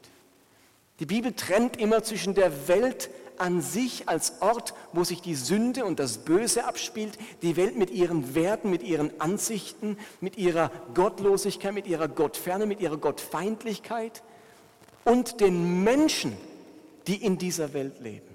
Die 0.99 1.05
Bibel 1.05 1.33
trennt 1.33 1.77
immer 1.77 2.03
zwischen 2.03 2.35
der 2.35 2.67
Welt 2.67 3.09
an 3.39 3.61
sich 3.61 4.09
als 4.09 4.41
Ort, 4.41 4.73
wo 4.93 5.03
sich 5.03 5.21
die 5.21 5.35
Sünde 5.35 5.85
und 5.85 5.99
das 5.99 6.19
Böse 6.19 6.65
abspielt, 6.65 7.17
die 7.41 7.55
Welt 7.55 7.75
mit 7.75 7.89
ihren 7.89 8.35
Werten, 8.35 8.69
mit 8.69 8.83
ihren 8.83 9.19
Ansichten, 9.19 9.97
mit 10.21 10.37
ihrer 10.37 10.71
Gottlosigkeit, 10.93 11.73
mit 11.73 11.87
ihrer 11.87 12.07
Gottferne, 12.07 12.65
mit 12.65 12.79
ihrer 12.79 12.97
Gottfeindlichkeit 12.97 14.23
und 15.03 15.39
den 15.39 15.83
Menschen, 15.83 16.35
die 17.07 17.23
in 17.23 17.37
dieser 17.37 17.73
Welt 17.73 17.99
leben. 17.99 18.27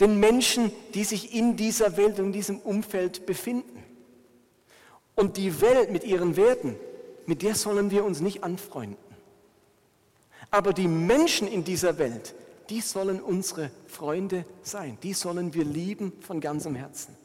Den 0.00 0.20
Menschen, 0.20 0.72
die 0.94 1.04
sich 1.04 1.34
in 1.34 1.56
dieser 1.56 1.96
Welt 1.96 2.18
und 2.18 2.26
in 2.26 2.32
diesem 2.32 2.58
Umfeld 2.58 3.24
befinden. 3.24 3.82
Und 5.14 5.36
die 5.36 5.60
Welt 5.60 5.90
mit 5.90 6.04
ihren 6.04 6.36
Werten, 6.36 6.76
mit 7.26 7.42
der 7.42 7.54
sollen 7.54 7.90
wir 7.90 8.04
uns 8.04 8.20
nicht 8.20 8.42
anfreunden. 8.44 8.96
Aber 10.50 10.72
die 10.72 10.88
Menschen 10.88 11.48
in 11.48 11.64
dieser 11.64 11.98
Welt, 11.98 12.34
die 12.70 12.80
sollen 12.80 13.20
unsere 13.20 13.70
Freunde 13.86 14.44
sein. 14.62 14.98
Die 15.02 15.12
sollen 15.12 15.54
wir 15.54 15.64
lieben 15.64 16.12
von 16.20 16.40
ganzem 16.40 16.74
Herzen. 16.74 17.16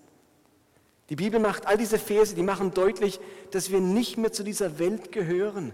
Die 1.09 1.15
Bibel 1.15 1.39
macht 1.39 1.65
all 1.65 1.77
diese 1.77 1.99
Verse, 1.99 2.35
die 2.35 2.43
machen 2.43 2.73
deutlich, 2.73 3.19
dass 3.51 3.71
wir 3.71 3.79
nicht 3.79 4.17
mehr 4.17 4.33
zu 4.33 4.43
dieser 4.43 4.77
Welt 4.77 5.11
gehören 5.11 5.73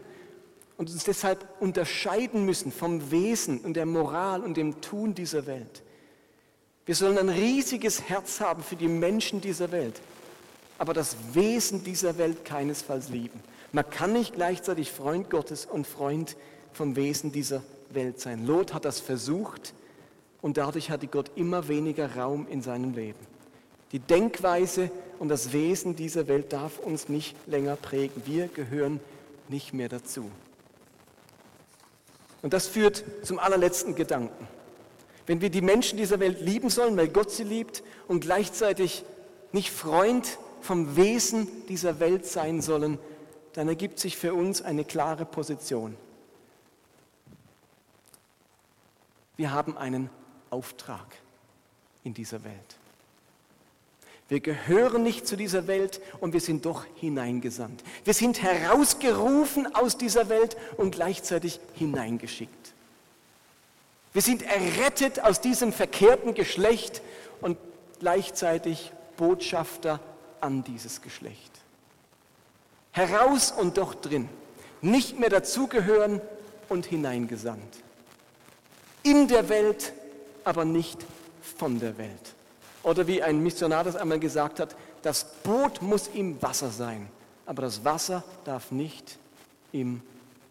und 0.77 0.89
uns 0.91 1.03
deshalb 1.03 1.45
unterscheiden 1.59 2.45
müssen 2.45 2.71
vom 2.71 3.09
Wesen 3.11 3.59
und 3.59 3.73
der 3.75 3.85
Moral 3.85 4.41
und 4.41 4.57
dem 4.57 4.81
Tun 4.81 5.15
dieser 5.15 5.45
Welt. 5.45 5.81
Wir 6.85 6.95
sollen 6.95 7.17
ein 7.17 7.29
riesiges 7.29 8.09
Herz 8.09 8.41
haben 8.41 8.61
für 8.61 8.75
die 8.75 8.87
Menschen 8.87 9.41
dieser 9.41 9.71
Welt, 9.71 10.01
aber 10.77 10.93
das 10.93 11.15
Wesen 11.33 11.83
dieser 11.83 12.17
Welt 12.17 12.45
keinesfalls 12.45 13.09
lieben. 13.09 13.39
Man 13.71 13.89
kann 13.89 14.13
nicht 14.13 14.35
gleichzeitig 14.35 14.91
Freund 14.91 15.29
Gottes 15.29 15.65
und 15.65 15.87
Freund 15.87 16.35
vom 16.73 16.95
Wesen 16.95 17.31
dieser 17.31 17.63
Welt 17.95 18.19
sein. 18.19 18.45
Lot 18.45 18.73
hat 18.73 18.85
das 18.85 18.99
versucht 18.99 19.73
und 20.41 20.57
dadurch 20.57 20.89
hatte 20.89 21.07
Gott 21.07 21.31
immer 21.35 21.67
weniger 21.67 22.15
Raum 22.15 22.47
in 22.49 22.61
seinem 22.61 22.93
Leben. 22.93 23.19
Die 23.91 23.99
Denkweise 23.99 24.89
und 25.19 25.29
das 25.29 25.53
Wesen 25.53 25.95
dieser 25.95 26.27
Welt 26.27 26.51
darf 26.51 26.79
uns 26.79 27.09
nicht 27.09 27.35
länger 27.47 27.75
prägen. 27.75 28.23
Wir 28.25 28.47
gehören 28.47 28.99
nicht 29.49 29.73
mehr 29.73 29.89
dazu. 29.89 30.29
Und 32.41 32.53
das 32.53 32.67
führt 32.67 33.03
zum 33.23 33.39
allerletzten 33.39 33.95
Gedanken. 33.95 34.47
Wenn 35.25 35.39
wir 35.39 35.49
die 35.49 35.61
Menschen 35.61 35.97
dieser 35.97 36.19
Welt 36.19 36.41
lieben 36.41 36.69
sollen, 36.69 36.97
weil 36.97 37.07
Gott 37.07 37.31
sie 37.31 37.43
liebt 37.43 37.83
und 38.07 38.19
gleichzeitig 38.19 39.05
nicht 39.53 39.71
Freund 39.71 40.37
vom 40.59 40.97
Wesen 40.97 41.47
dieser 41.69 41.99
Welt 41.99 42.25
sein 42.25 42.61
sollen, 42.61 42.99
dann 43.53 43.67
ergibt 43.69 43.99
sich 43.99 44.17
für 44.17 44.33
uns 44.33 44.61
eine 44.61 44.83
klare 44.83 45.25
Position. 45.25 45.95
Wir 49.35 49.51
haben 49.51 49.77
einen 49.77 50.09
Auftrag 50.49 51.07
in 52.03 52.13
dieser 52.13 52.43
Welt. 52.43 52.77
Wir 54.29 54.39
gehören 54.39 55.03
nicht 55.03 55.27
zu 55.27 55.35
dieser 55.35 55.67
Welt 55.67 56.01
und 56.19 56.33
wir 56.33 56.39
sind 56.39 56.65
doch 56.65 56.85
hineingesandt. 56.95 57.83
Wir 58.03 58.13
sind 58.13 58.41
herausgerufen 58.41 59.75
aus 59.75 59.97
dieser 59.97 60.29
Welt 60.29 60.55
und 60.77 60.95
gleichzeitig 60.95 61.59
hineingeschickt. 61.73 62.73
Wir 64.13 64.21
sind 64.21 64.43
errettet 64.43 65.19
aus 65.19 65.41
diesem 65.41 65.73
verkehrten 65.73 66.35
Geschlecht 66.35 67.01
und 67.41 67.57
gleichzeitig 67.99 68.91
Botschafter 69.17 69.99
an 70.39 70.63
dieses 70.63 71.01
Geschlecht. 71.01 71.51
Heraus 72.91 73.51
und 73.51 73.77
doch 73.77 73.95
drin. 73.95 74.29
Nicht 74.81 75.19
mehr 75.19 75.29
dazugehören 75.29 76.21
und 76.69 76.85
hineingesandt 76.85 77.82
in 79.03 79.27
der 79.27 79.47
Welt, 79.49 79.93
aber 80.43 80.65
nicht 80.65 81.05
von 81.57 81.79
der 81.79 81.97
Welt. 81.97 82.33
Oder 82.83 83.07
wie 83.07 83.21
ein 83.21 83.41
Missionar 83.41 83.83
das 83.83 83.95
einmal 83.95 84.19
gesagt 84.19 84.59
hat, 84.59 84.75
das 85.01 85.25
Boot 85.43 85.81
muss 85.81 86.07
im 86.07 86.41
Wasser 86.41 86.69
sein, 86.69 87.07
aber 87.45 87.63
das 87.63 87.83
Wasser 87.83 88.23
darf 88.45 88.71
nicht 88.71 89.17
im 89.71 90.01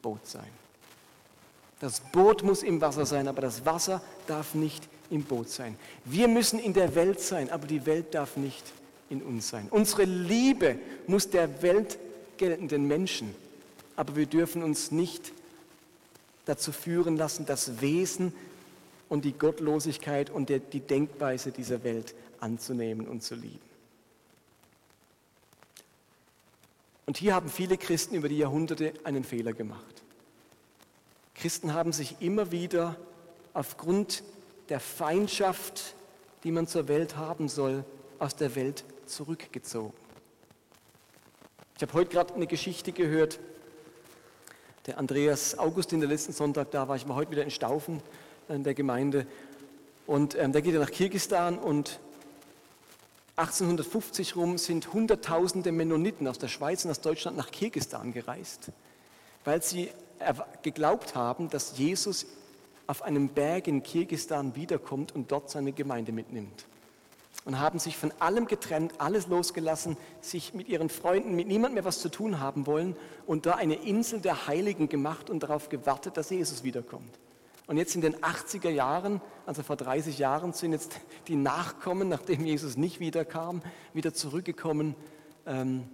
Boot 0.00 0.26
sein. 0.26 0.50
Das 1.80 2.00
Boot 2.00 2.42
muss 2.42 2.62
im 2.62 2.80
Wasser 2.80 3.06
sein, 3.06 3.26
aber 3.26 3.42
das 3.42 3.66
Wasser 3.66 4.02
darf 4.26 4.54
nicht 4.54 4.86
im 5.10 5.24
Boot 5.24 5.48
sein. 5.48 5.76
Wir 6.04 6.28
müssen 6.28 6.58
in 6.58 6.72
der 6.72 6.94
Welt 6.94 7.20
sein, 7.20 7.50
aber 7.50 7.66
die 7.66 7.84
Welt 7.86 8.14
darf 8.14 8.36
nicht 8.36 8.64
in 9.10 9.22
uns 9.22 9.48
sein. 9.48 9.66
Unsere 9.70 10.04
Liebe 10.04 10.78
muss 11.06 11.28
der 11.28 11.62
Welt 11.62 11.98
gelten, 12.36 12.68
den 12.68 12.86
Menschen, 12.86 13.34
aber 13.96 14.16
wir 14.16 14.26
dürfen 14.26 14.62
uns 14.62 14.90
nicht 14.90 15.32
dazu 16.44 16.72
führen 16.72 17.16
lassen, 17.16 17.46
das 17.46 17.80
Wesen 17.80 18.32
und 19.08 19.24
die 19.24 19.32
Gottlosigkeit 19.32 20.30
und 20.30 20.48
die 20.48 20.80
Denkweise 20.80 21.52
dieser 21.52 21.84
Welt 21.84 22.14
anzunehmen 22.40 23.06
und 23.06 23.22
zu 23.22 23.34
lieben. 23.34 23.60
Und 27.06 27.16
hier 27.18 27.34
haben 27.34 27.50
viele 27.50 27.76
Christen 27.76 28.14
über 28.14 28.28
die 28.28 28.38
Jahrhunderte 28.38 28.94
einen 29.04 29.24
Fehler 29.24 29.52
gemacht. 29.52 30.02
Christen 31.34 31.74
haben 31.74 31.92
sich 31.92 32.16
immer 32.20 32.52
wieder 32.52 32.96
aufgrund 33.52 34.22
der 34.68 34.80
Feindschaft, 34.80 35.94
die 36.44 36.52
man 36.52 36.66
zur 36.66 36.88
Welt 36.88 37.16
haben 37.16 37.48
soll, 37.48 37.84
aus 38.18 38.36
der 38.36 38.54
Welt 38.54 38.84
zurückgezogen. 39.06 39.92
Ich 41.76 41.82
habe 41.82 41.92
heute 41.94 42.10
gerade 42.10 42.34
eine 42.34 42.46
Geschichte 42.46 42.92
gehört, 42.92 43.40
der 44.86 44.98
Andreas 44.98 45.58
Augustin, 45.58 46.00
der 46.00 46.08
letzten 46.08 46.32
Sonntag 46.32 46.70
da 46.70 46.88
war, 46.88 46.96
ich 46.96 47.08
war 47.08 47.16
heute 47.16 47.30
wieder 47.30 47.44
in 47.44 47.50
Staufen 47.50 48.02
in 48.48 48.64
der 48.64 48.74
Gemeinde. 48.74 49.26
Und 50.06 50.36
ähm, 50.36 50.52
der 50.52 50.62
geht 50.62 50.74
ja 50.74 50.80
nach 50.80 50.90
Kirgistan 50.90 51.58
und 51.58 52.00
1850 53.36 54.36
rum 54.36 54.58
sind 54.58 54.92
Hunderttausende 54.92 55.72
Mennoniten 55.72 56.28
aus 56.28 56.38
der 56.38 56.48
Schweiz 56.48 56.84
und 56.84 56.90
aus 56.90 57.00
Deutschland 57.00 57.36
nach 57.36 57.50
Kirgistan 57.50 58.12
gereist, 58.12 58.72
weil 59.44 59.62
sie 59.62 59.90
geglaubt 60.62 61.14
haben, 61.14 61.48
dass 61.48 61.78
Jesus 61.78 62.26
auf 62.86 63.02
einem 63.02 63.28
Berg 63.28 63.68
in 63.68 63.82
Kirgistan 63.82 64.54
wiederkommt 64.54 65.12
und 65.14 65.32
dort 65.32 65.50
seine 65.50 65.72
Gemeinde 65.72 66.12
mitnimmt 66.12 66.66
und 67.44 67.58
haben 67.58 67.78
sich 67.78 67.96
von 67.96 68.12
allem 68.18 68.46
getrennt, 68.46 68.94
alles 68.98 69.26
losgelassen, 69.26 69.96
sich 70.20 70.54
mit 70.54 70.68
ihren 70.68 70.88
Freunden, 70.88 71.34
mit 71.34 71.48
niemandem 71.48 71.74
mehr 71.74 71.84
was 71.84 72.00
zu 72.00 72.08
tun 72.08 72.40
haben 72.40 72.66
wollen 72.66 72.96
und 73.26 73.46
da 73.46 73.54
eine 73.54 73.74
Insel 73.74 74.20
der 74.20 74.46
Heiligen 74.46 74.88
gemacht 74.88 75.30
und 75.30 75.42
darauf 75.42 75.68
gewartet, 75.68 76.16
dass 76.16 76.30
Jesus 76.30 76.62
wiederkommt. 76.62 77.18
Und 77.66 77.76
jetzt 77.76 77.94
in 77.94 78.00
den 78.00 78.16
80er 78.16 78.70
Jahren, 78.70 79.20
also 79.46 79.62
vor 79.62 79.76
30 79.76 80.18
Jahren, 80.18 80.52
sind 80.52 80.72
jetzt 80.72 81.00
die 81.28 81.36
Nachkommen, 81.36 82.08
nachdem 82.08 82.44
Jesus 82.44 82.76
nicht 82.76 83.00
wiederkam, 83.00 83.62
wieder 83.92 84.12
zurückgekommen, 84.12 84.94
ähm, 85.46 85.84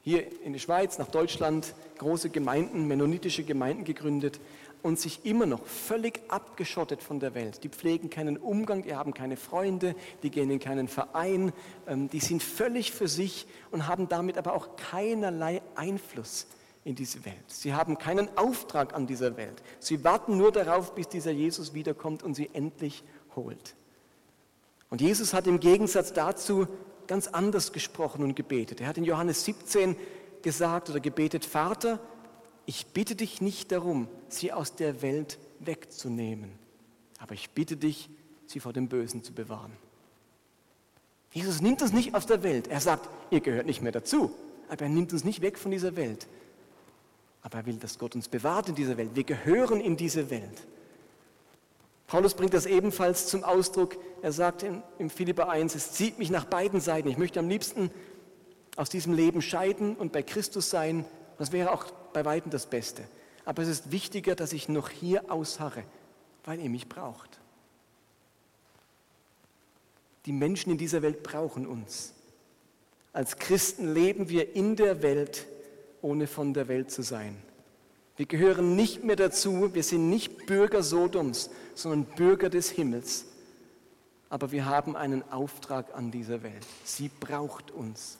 hier 0.00 0.26
in 0.42 0.52
die 0.52 0.60
Schweiz, 0.60 0.96
nach 0.98 1.08
Deutschland, 1.08 1.74
große 1.98 2.30
Gemeinden, 2.30 2.86
mennonitische 2.86 3.42
Gemeinden 3.44 3.84
gegründet 3.84 4.40
und 4.82 4.98
sich 4.98 5.24
immer 5.24 5.46
noch 5.46 5.66
völlig 5.66 6.20
abgeschottet 6.28 7.02
von 7.02 7.20
der 7.20 7.34
Welt. 7.34 7.64
Die 7.64 7.68
pflegen 7.68 8.10
keinen 8.10 8.36
Umgang, 8.36 8.82
die 8.82 8.94
haben 8.94 9.14
keine 9.14 9.36
Freunde, 9.36 9.94
die 10.22 10.30
gehen 10.30 10.50
in 10.50 10.60
keinen 10.60 10.88
Verein, 10.88 11.52
ähm, 11.86 12.08
die 12.10 12.20
sind 12.20 12.42
völlig 12.42 12.92
für 12.92 13.08
sich 13.08 13.46
und 13.70 13.86
haben 13.88 14.08
damit 14.08 14.38
aber 14.38 14.54
auch 14.54 14.76
keinerlei 14.76 15.62
Einfluss 15.74 16.46
in 16.84 16.94
diese 16.94 17.24
Welt. 17.24 17.36
Sie 17.48 17.74
haben 17.74 17.98
keinen 17.98 18.36
Auftrag 18.38 18.94
an 18.94 19.06
dieser 19.06 19.36
Welt. 19.36 19.62
Sie 19.78 20.04
warten 20.04 20.36
nur 20.36 20.52
darauf, 20.52 20.94
bis 20.94 21.08
dieser 21.08 21.32
Jesus 21.32 21.74
wiederkommt 21.74 22.22
und 22.22 22.34
sie 22.34 22.50
endlich 22.52 23.04
holt. 23.36 23.74
Und 24.90 25.00
Jesus 25.00 25.34
hat 25.34 25.46
im 25.46 25.60
Gegensatz 25.60 26.12
dazu 26.12 26.66
ganz 27.06 27.26
anders 27.26 27.72
gesprochen 27.72 28.22
und 28.22 28.36
gebetet. 28.36 28.80
Er 28.80 28.86
hat 28.86 28.98
in 28.98 29.04
Johannes 29.04 29.44
17 29.44 29.96
gesagt 30.42 30.88
oder 30.90 31.00
gebetet, 31.00 31.44
Vater, 31.44 32.00
ich 32.68 32.88
bitte 32.88 33.16
dich 33.16 33.40
nicht 33.40 33.72
darum, 33.72 34.08
sie 34.28 34.52
aus 34.52 34.74
der 34.74 35.00
Welt 35.00 35.38
wegzunehmen, 35.58 36.52
aber 37.18 37.32
ich 37.32 37.48
bitte 37.48 37.78
dich, 37.78 38.10
sie 38.46 38.60
vor 38.60 38.74
dem 38.74 38.88
Bösen 38.88 39.24
zu 39.24 39.32
bewahren. 39.32 39.72
Jesus 41.32 41.62
nimmt 41.62 41.80
uns 41.80 41.94
nicht 41.94 42.14
aus 42.14 42.26
der 42.26 42.42
Welt. 42.42 42.68
Er 42.68 42.82
sagt, 42.82 43.08
ihr 43.30 43.40
gehört 43.40 43.64
nicht 43.64 43.80
mehr 43.80 43.92
dazu, 43.92 44.30
aber 44.68 44.82
er 44.82 44.90
nimmt 44.90 45.14
uns 45.14 45.24
nicht 45.24 45.40
weg 45.40 45.58
von 45.58 45.70
dieser 45.70 45.96
Welt. 45.96 46.28
Aber 47.40 47.56
er 47.56 47.64
will, 47.64 47.76
dass 47.76 47.98
Gott 47.98 48.14
uns 48.14 48.28
bewahrt 48.28 48.68
in 48.68 48.74
dieser 48.74 48.98
Welt. 48.98 49.12
Wir 49.14 49.24
gehören 49.24 49.80
in 49.80 49.96
diese 49.96 50.28
Welt. 50.28 50.66
Paulus 52.06 52.34
bringt 52.34 52.52
das 52.52 52.66
ebenfalls 52.66 53.28
zum 53.28 53.44
Ausdruck. 53.44 53.96
Er 54.20 54.32
sagt 54.32 54.62
in, 54.62 54.82
im 54.98 55.08
Philipper 55.08 55.48
1, 55.48 55.74
es 55.74 55.92
zieht 55.92 56.18
mich 56.18 56.28
nach 56.28 56.44
beiden 56.44 56.82
Seiten. 56.82 57.08
Ich 57.08 57.16
möchte 57.16 57.40
am 57.40 57.48
liebsten 57.48 57.90
aus 58.76 58.90
diesem 58.90 59.14
Leben 59.14 59.40
scheiden 59.40 59.96
und 59.96 60.12
bei 60.12 60.22
Christus 60.22 60.68
sein. 60.68 61.06
Das 61.38 61.50
wäre 61.50 61.72
auch 61.72 61.86
bei 62.18 62.24
weitem 62.24 62.50
das 62.50 62.66
Beste. 62.66 63.04
Aber 63.44 63.62
es 63.62 63.68
ist 63.68 63.92
wichtiger, 63.92 64.34
dass 64.34 64.52
ich 64.52 64.68
noch 64.68 64.90
hier 64.90 65.30
ausharre, 65.30 65.84
weil 66.44 66.60
ihr 66.60 66.68
mich 66.68 66.88
braucht. 66.88 67.38
Die 70.26 70.32
Menschen 70.32 70.72
in 70.72 70.78
dieser 70.78 71.02
Welt 71.02 71.22
brauchen 71.22 71.66
uns. 71.66 72.12
Als 73.12 73.36
Christen 73.36 73.94
leben 73.94 74.28
wir 74.28 74.54
in 74.56 74.74
der 74.76 75.02
Welt 75.02 75.46
ohne 76.02 76.26
von 76.26 76.54
der 76.54 76.68
Welt 76.68 76.90
zu 76.90 77.02
sein. 77.02 77.36
Wir 78.16 78.26
gehören 78.26 78.74
nicht 78.74 79.04
mehr 79.04 79.16
dazu, 79.16 79.72
wir 79.72 79.84
sind 79.84 80.10
nicht 80.10 80.46
Bürger 80.46 80.82
Sodoms, 80.82 81.50
sondern 81.74 82.04
Bürger 82.16 82.50
des 82.50 82.70
Himmels. 82.70 83.26
Aber 84.28 84.50
wir 84.50 84.66
haben 84.66 84.96
einen 84.96 85.22
Auftrag 85.30 85.94
an 85.94 86.10
dieser 86.10 86.42
Welt. 86.42 86.66
Sie 86.84 87.10
braucht 87.20 87.70
uns. 87.70 88.18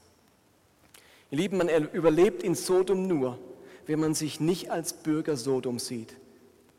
Ihr 1.30 1.38
Lieben, 1.38 1.58
man 1.58 1.68
überlebt 1.68 2.42
in 2.42 2.54
Sodom 2.54 3.06
nur, 3.06 3.38
wenn 3.88 4.00
man 4.00 4.12
sich 4.12 4.38
nicht 4.38 4.70
als 4.70 4.92
Bürger 4.92 5.36
Sodom 5.36 5.78
sieht, 5.78 6.14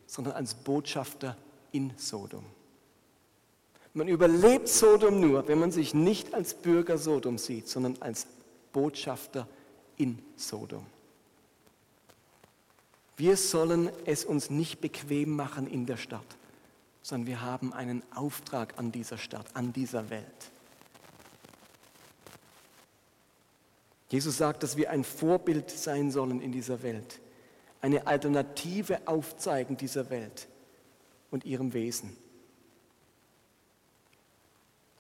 sondern 0.05 0.35
als 0.35 0.53
Botschafter 0.53 1.35
in 1.71 1.91
Sodom. 1.97 2.45
Man 3.95 4.07
überlebt 4.07 4.67
Sodom 4.67 5.19
nur, 5.19 5.47
wenn 5.47 5.57
man 5.57 5.71
sich 5.71 5.95
nicht 5.95 6.35
als 6.35 6.53
Bürger 6.53 6.99
Sodom 6.99 7.39
sieht, 7.39 7.67
sondern 7.67 7.97
als 7.99 8.27
Botschafter 8.71 9.47
in 9.97 10.19
Sodom. 10.35 10.85
Wir 13.17 13.35
sollen 13.37 13.89
es 14.05 14.23
uns 14.23 14.51
nicht 14.51 14.79
bequem 14.79 15.35
machen 15.35 15.65
in 15.65 15.87
der 15.87 15.97
Stadt, 15.97 16.37
sondern 17.01 17.25
wir 17.25 17.41
haben 17.41 17.73
einen 17.73 18.03
Auftrag 18.13 18.77
an 18.77 18.91
dieser 18.91 19.17
Stadt, 19.17 19.47
an 19.55 19.73
dieser 19.73 20.11
Welt. 20.11 20.51
Jesus 24.09 24.37
sagt, 24.37 24.63
dass 24.63 24.75
wir 24.75 24.89
ein 24.89 25.03
Vorbild 25.03 25.69
sein 25.69 26.11
sollen 26.11 26.41
in 26.41 26.51
dieser 26.51 26.81
Welt, 26.81 27.19
eine 27.81 28.07
Alternative 28.07 29.07
aufzeigen 29.07 29.77
dieser 29.77 30.09
Welt 30.09 30.47
und 31.31 31.45
ihrem 31.45 31.73
Wesen. 31.73 32.17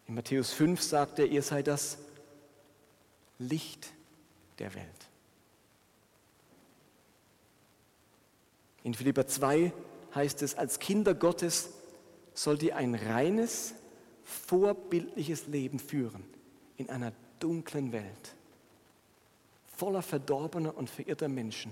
In 0.07 0.15
Matthäus 0.15 0.53
5 0.53 0.81
sagt 0.81 1.19
er, 1.19 1.27
ihr 1.27 1.41
seid 1.41 1.67
das 1.67 1.97
Licht 3.37 3.91
der 4.59 4.73
Welt. 4.73 5.09
In 8.83 8.93
Philippa 8.93 9.27
2 9.27 9.73
heißt 10.15 10.41
es, 10.41 10.55
als 10.55 10.79
Kinder 10.79 11.13
Gottes 11.13 11.69
sollt 12.33 12.63
ihr 12.63 12.75
ein 12.75 12.95
reines, 12.95 13.73
vorbildliches 14.23 15.47
Leben 15.47 15.79
führen 15.79 16.23
in 16.77 16.89
einer 16.89 17.11
dunklen 17.39 17.91
Welt, 17.91 18.35
voller 19.79 20.01
verdorbener 20.01 20.77
und 20.77 20.89
verirrter 20.89 21.29
Menschen, 21.29 21.71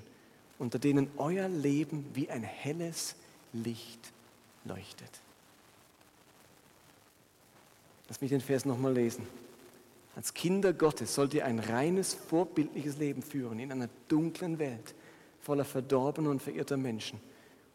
unter 0.59 0.79
denen 0.79 1.11
euer 1.17 1.49
Leben 1.49 2.05
wie 2.13 2.29
ein 2.29 2.41
helles 2.41 3.15
Licht 3.51 4.13
leuchtet. 4.63 5.11
Lass 8.07 8.21
mich 8.21 8.29
den 8.29 8.39
Vers 8.39 8.63
nochmal 8.63 8.93
lesen. 8.93 9.27
Als 10.15 10.33
Kinder 10.33 10.71
Gottes 10.71 11.13
sollt 11.13 11.33
ihr 11.33 11.45
ein 11.45 11.59
reines, 11.59 12.13
vorbildliches 12.13 12.97
Leben 12.97 13.21
führen 13.21 13.59
in 13.59 13.71
einer 13.73 13.89
dunklen 14.07 14.57
Welt, 14.57 14.95
voller 15.41 15.65
verdorbener 15.65 16.29
und 16.29 16.41
verirrter 16.41 16.77
Menschen, 16.77 17.19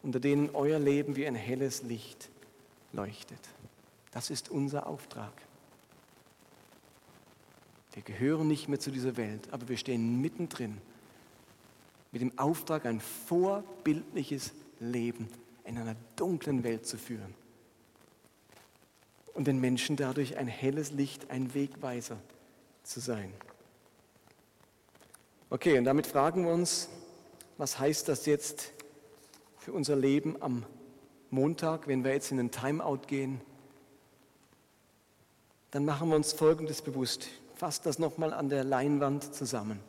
unter 0.01 0.19
denen 0.19 0.49
euer 0.55 0.79
Leben 0.79 1.15
wie 1.15 1.27
ein 1.27 1.35
helles 1.35 1.83
Licht 1.83 2.29
leuchtet. 2.91 3.39
Das 4.11 4.31
ist 4.31 4.49
unser 4.49 4.87
Auftrag. 4.87 5.31
Wir 7.93 8.03
gehören 8.03 8.47
nicht 8.47 8.67
mehr 8.67 8.79
zu 8.79 8.91
dieser 8.91 9.17
Welt, 9.17 9.47
aber 9.51 9.69
wir 9.69 9.77
stehen 9.77 10.19
mittendrin 10.19 10.77
mit 12.11 12.21
dem 12.21 12.37
Auftrag, 12.37 12.85
ein 12.85 12.99
vorbildliches 12.99 14.53
Leben 14.79 15.27
in 15.63 15.77
einer 15.77 15.95
dunklen 16.15 16.63
Welt 16.63 16.85
zu 16.85 16.97
führen 16.97 17.33
und 19.33 19.47
den 19.47 19.59
Menschen 19.59 19.95
dadurch 19.95 20.37
ein 20.37 20.47
helles 20.47 20.91
Licht, 20.91 21.29
ein 21.29 21.53
Wegweiser 21.53 22.17
zu 22.83 22.99
sein. 22.99 23.33
Okay, 25.49 25.77
und 25.77 25.85
damit 25.85 26.07
fragen 26.07 26.45
wir 26.45 26.51
uns, 26.51 26.89
was 27.57 27.79
heißt 27.79 28.07
das 28.09 28.25
jetzt 28.25 28.73
für 29.57 29.71
unser 29.71 29.95
Leben 29.95 30.41
am 30.41 30.65
Montag, 31.29 31.87
wenn 31.87 32.03
wir 32.03 32.13
jetzt 32.13 32.31
in 32.31 32.37
den 32.37 32.51
Timeout 32.51 33.01
gehen? 33.07 33.39
Dann 35.71 35.85
machen 35.85 36.09
wir 36.09 36.15
uns 36.15 36.33
Folgendes 36.33 36.81
bewusst. 36.81 37.27
Fasst 37.55 37.85
das 37.85 37.99
nochmal 37.99 38.33
an 38.33 38.49
der 38.49 38.63
Leinwand 38.63 39.33
zusammen. 39.33 39.79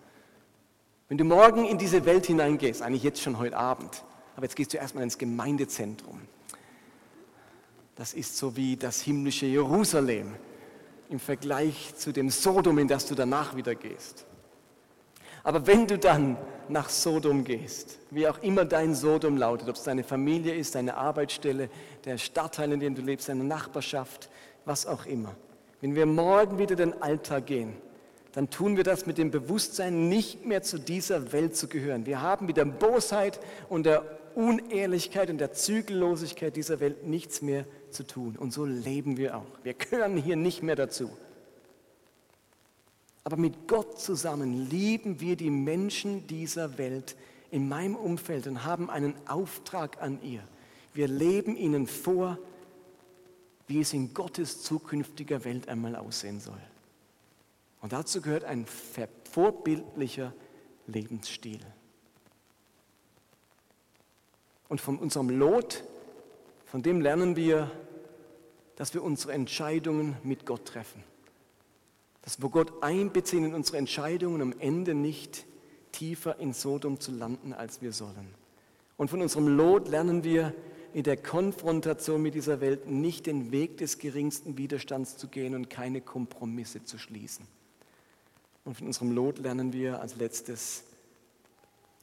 Wenn 1.09 1.19
du 1.19 1.25
morgen 1.25 1.65
in 1.65 1.79
diese 1.79 2.05
Welt 2.07 2.27
hineingehst, 2.27 2.83
eigentlich 2.83 3.03
jetzt 3.03 3.21
schon 3.21 3.39
heute 3.39 3.57
Abend, 3.57 4.05
aber 4.37 4.45
jetzt 4.45 4.57
gehst 4.57 4.73
du 4.73 4.79
erstmal 4.79 5.05
ins 5.05 5.19
Gemeindezentrum. 5.19 6.21
Das 7.97 8.15
ist 8.15 8.37
so 8.37 8.57
wie 8.57 8.77
das 8.77 9.01
himmlische 9.01 9.47
Jerusalem 9.47 10.35
im 11.11 11.21
Vergleich 11.21 11.95
zu 11.97 12.13
dem 12.13 12.31
Sodom, 12.31 12.79
in 12.79 12.89
das 12.89 13.07
du 13.07 13.15
danach 13.15 13.55
wieder 13.55 13.75
gehst. 13.75 14.27
Aber 15.45 15.67
wenn 15.67 15.87
du 15.87 15.99
dann 15.99 16.39
nach 16.69 16.89
Sodom 16.89 17.45
gehst, 17.45 17.99
wie 18.11 18.27
auch 18.27 18.43
immer 18.43 18.65
dein 18.65 18.95
Sodom 18.95 19.37
lautet, 19.37 19.69
ob 19.69 19.77
es 19.77 19.83
deine 19.83 20.03
Familie 20.03 20.55
ist, 20.55 20.75
deine 20.75 20.97
Arbeitsstelle, 20.97 21.69
der 22.05 22.17
Stadtteil, 22.17 22.73
in 22.73 22.81
dem 22.81 22.95
du 22.95 23.03
lebst, 23.03 23.29
deine 23.29 23.45
Nachbarschaft, 23.45 24.31
was 24.65 24.87
auch 24.87 25.05
immer. 25.05 25.37
Wenn 25.85 25.95
wir 25.95 26.07
morgen 26.07 26.57
wieder 26.57 26.77
den 26.77 27.03
Alltag 27.03 27.45
gehen, 27.45 27.75
dann 28.33 28.49
tun 28.49 28.79
wir 28.79 28.85
das 28.85 29.05
mit 29.05 29.19
dem 29.19 29.31
Bewusstsein, 29.31 30.09
nicht 30.09 30.47
mehr 30.47 30.63
zu 30.63 30.79
dieser 30.79 31.31
Welt 31.35 31.57
zu 31.57 31.69
gehören. 31.69 32.07
Wir 32.07 32.23
haben 32.23 32.47
mit 32.47 32.57
der 32.57 32.65
Bosheit 32.65 33.39
und 33.69 33.85
der 33.85 34.03
Unehrlichkeit 34.35 35.29
und 35.29 35.37
der 35.37 35.53
Zügellosigkeit 35.53 36.57
dieser 36.57 36.81
Welt 36.81 37.07
nichts 37.07 37.43
mehr 37.43 37.67
zu 37.91 38.03
tun. 38.03 38.35
Und 38.39 38.51
so 38.51 38.65
leben 38.65 39.19
wir 39.19 39.37
auch. 39.37 39.45
Wir 39.63 39.75
gehören 39.75 40.17
hier 40.17 40.37
nicht 40.37 40.63
mehr 40.63 40.75
dazu. 40.75 41.11
Aber 43.23 43.37
mit 43.37 43.69
Gott 43.69 44.01
zusammen 44.01 44.71
lieben 44.71 45.21
wir 45.21 45.37
die 45.37 45.51
Menschen 45.51 46.27
dieser 46.29 46.79
Welt 46.79 47.15
in 47.51 47.69
meinem 47.69 47.95
Umfeld 47.95 48.47
und 48.47 48.65
haben 48.65 48.89
einen 48.89 49.13
Auftrag 49.29 50.01
an 50.01 50.19
ihr. 50.23 50.41
Wir 50.95 51.09
leben 51.09 51.59
ihnen 51.59 51.87
vor, 51.87 52.39
wie 53.67 53.81
es 53.81 53.93
in 53.93 54.15
Gottes 54.15 54.63
zukünftiger 54.63 55.45
Welt 55.45 55.69
einmal 55.69 55.97
aussehen 55.97 56.41
soll. 56.41 56.61
Und 57.81 57.93
dazu 57.93 58.21
gehört 58.21 58.45
ein 58.45 58.67
vorbildlicher 59.31 60.33
Lebensstil. 60.87 61.61
Und 64.69 64.81
von 64.81 64.99
unserem 64.99 65.31
Lot, 65.31 65.85
von 66.67 66.83
dem 66.83 67.01
lernen 67.01 67.37
wir, 67.37 67.71
dass 68.77 68.95
wir 68.95 69.03
unsere 69.03 69.33
Entscheidungen 69.33 70.17
mit 70.23 70.47
Gott 70.47 70.67
treffen. 70.67 71.03
Dass 72.23 72.41
wir 72.43 72.49
Gott 72.49 72.83
einbeziehen 72.83 73.45
in 73.45 73.55
unsere 73.55 73.79
Entscheidungen, 73.79 74.41
am 74.43 74.55
Ende 74.59 74.95
nicht 74.95 75.45
tiefer 75.93 76.41
in 76.41 76.53
Sodom 76.53 76.99
zu 76.99 77.13
landen, 77.13 77.53
als 77.53 77.83
wir 77.83 77.93
sollen. 77.93 78.35
Und 78.97 79.11
von 79.11 79.21
unserem 79.21 79.47
Lot 79.47 79.89
lernen 79.89 80.25
wir, 80.25 80.55
in 80.95 81.03
der 81.03 81.17
Konfrontation 81.17 82.23
mit 82.23 82.35
dieser 82.35 82.61
Welt 82.61 82.89
nicht 82.89 83.27
den 83.27 83.51
Weg 83.51 83.79
des 83.79 83.99
geringsten 83.99 84.57
Widerstands 84.57 85.17
zu 85.17 85.27
gehen 85.27 85.57
und 85.57 85.69
keine 85.69 86.01
Kompromisse 86.01 86.85
zu 86.85 86.99
schließen. 86.99 87.47
Und 88.65 88.77
von 88.77 88.87
unserem 88.87 89.11
Lot 89.11 89.39
lernen 89.39 89.73
wir 89.73 90.01
als 90.01 90.15
letztes, 90.17 90.85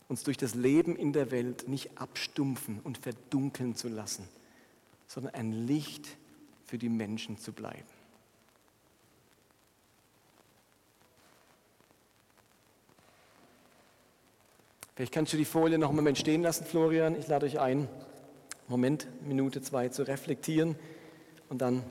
uns 0.09 0.23
durch 0.23 0.35
das 0.35 0.55
Leben 0.55 0.97
in 0.97 1.13
der 1.13 1.31
Welt 1.31 1.69
nicht 1.69 1.97
abstumpfen 1.97 2.81
und 2.83 2.97
verdunkeln 2.97 3.75
zu 3.75 3.87
lassen, 3.87 4.27
sondern 5.07 5.35
ein 5.35 5.53
Licht 5.53 6.17
für 6.65 6.77
die 6.77 6.89
Menschen 6.89 7.37
zu 7.37 7.53
bleiben. 7.53 7.87
Vielleicht 14.95 15.13
kannst 15.13 15.31
du 15.31 15.37
die 15.37 15.45
Folie 15.45 15.77
noch 15.77 15.87
einen 15.87 15.95
Moment 15.95 16.17
stehen 16.17 16.41
lassen, 16.41 16.65
Florian. 16.65 17.17
Ich 17.17 17.29
lade 17.29 17.45
euch 17.45 17.57
ein, 17.61 17.87
Moment, 18.71 19.05
Minute, 19.27 19.61
zwei 19.61 19.89
zu 19.89 20.03
reflektieren 20.03 20.77
und 21.49 21.61
dann 21.61 21.83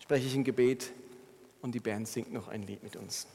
spreche 0.00 0.26
ich 0.26 0.34
ein 0.34 0.44
Gebet 0.44 0.92
und 1.62 1.74
die 1.74 1.80
Band 1.80 2.06
singt 2.06 2.30
noch 2.30 2.48
ein 2.48 2.62
Lied 2.62 2.82
mit 2.82 2.94
uns. 2.94 3.26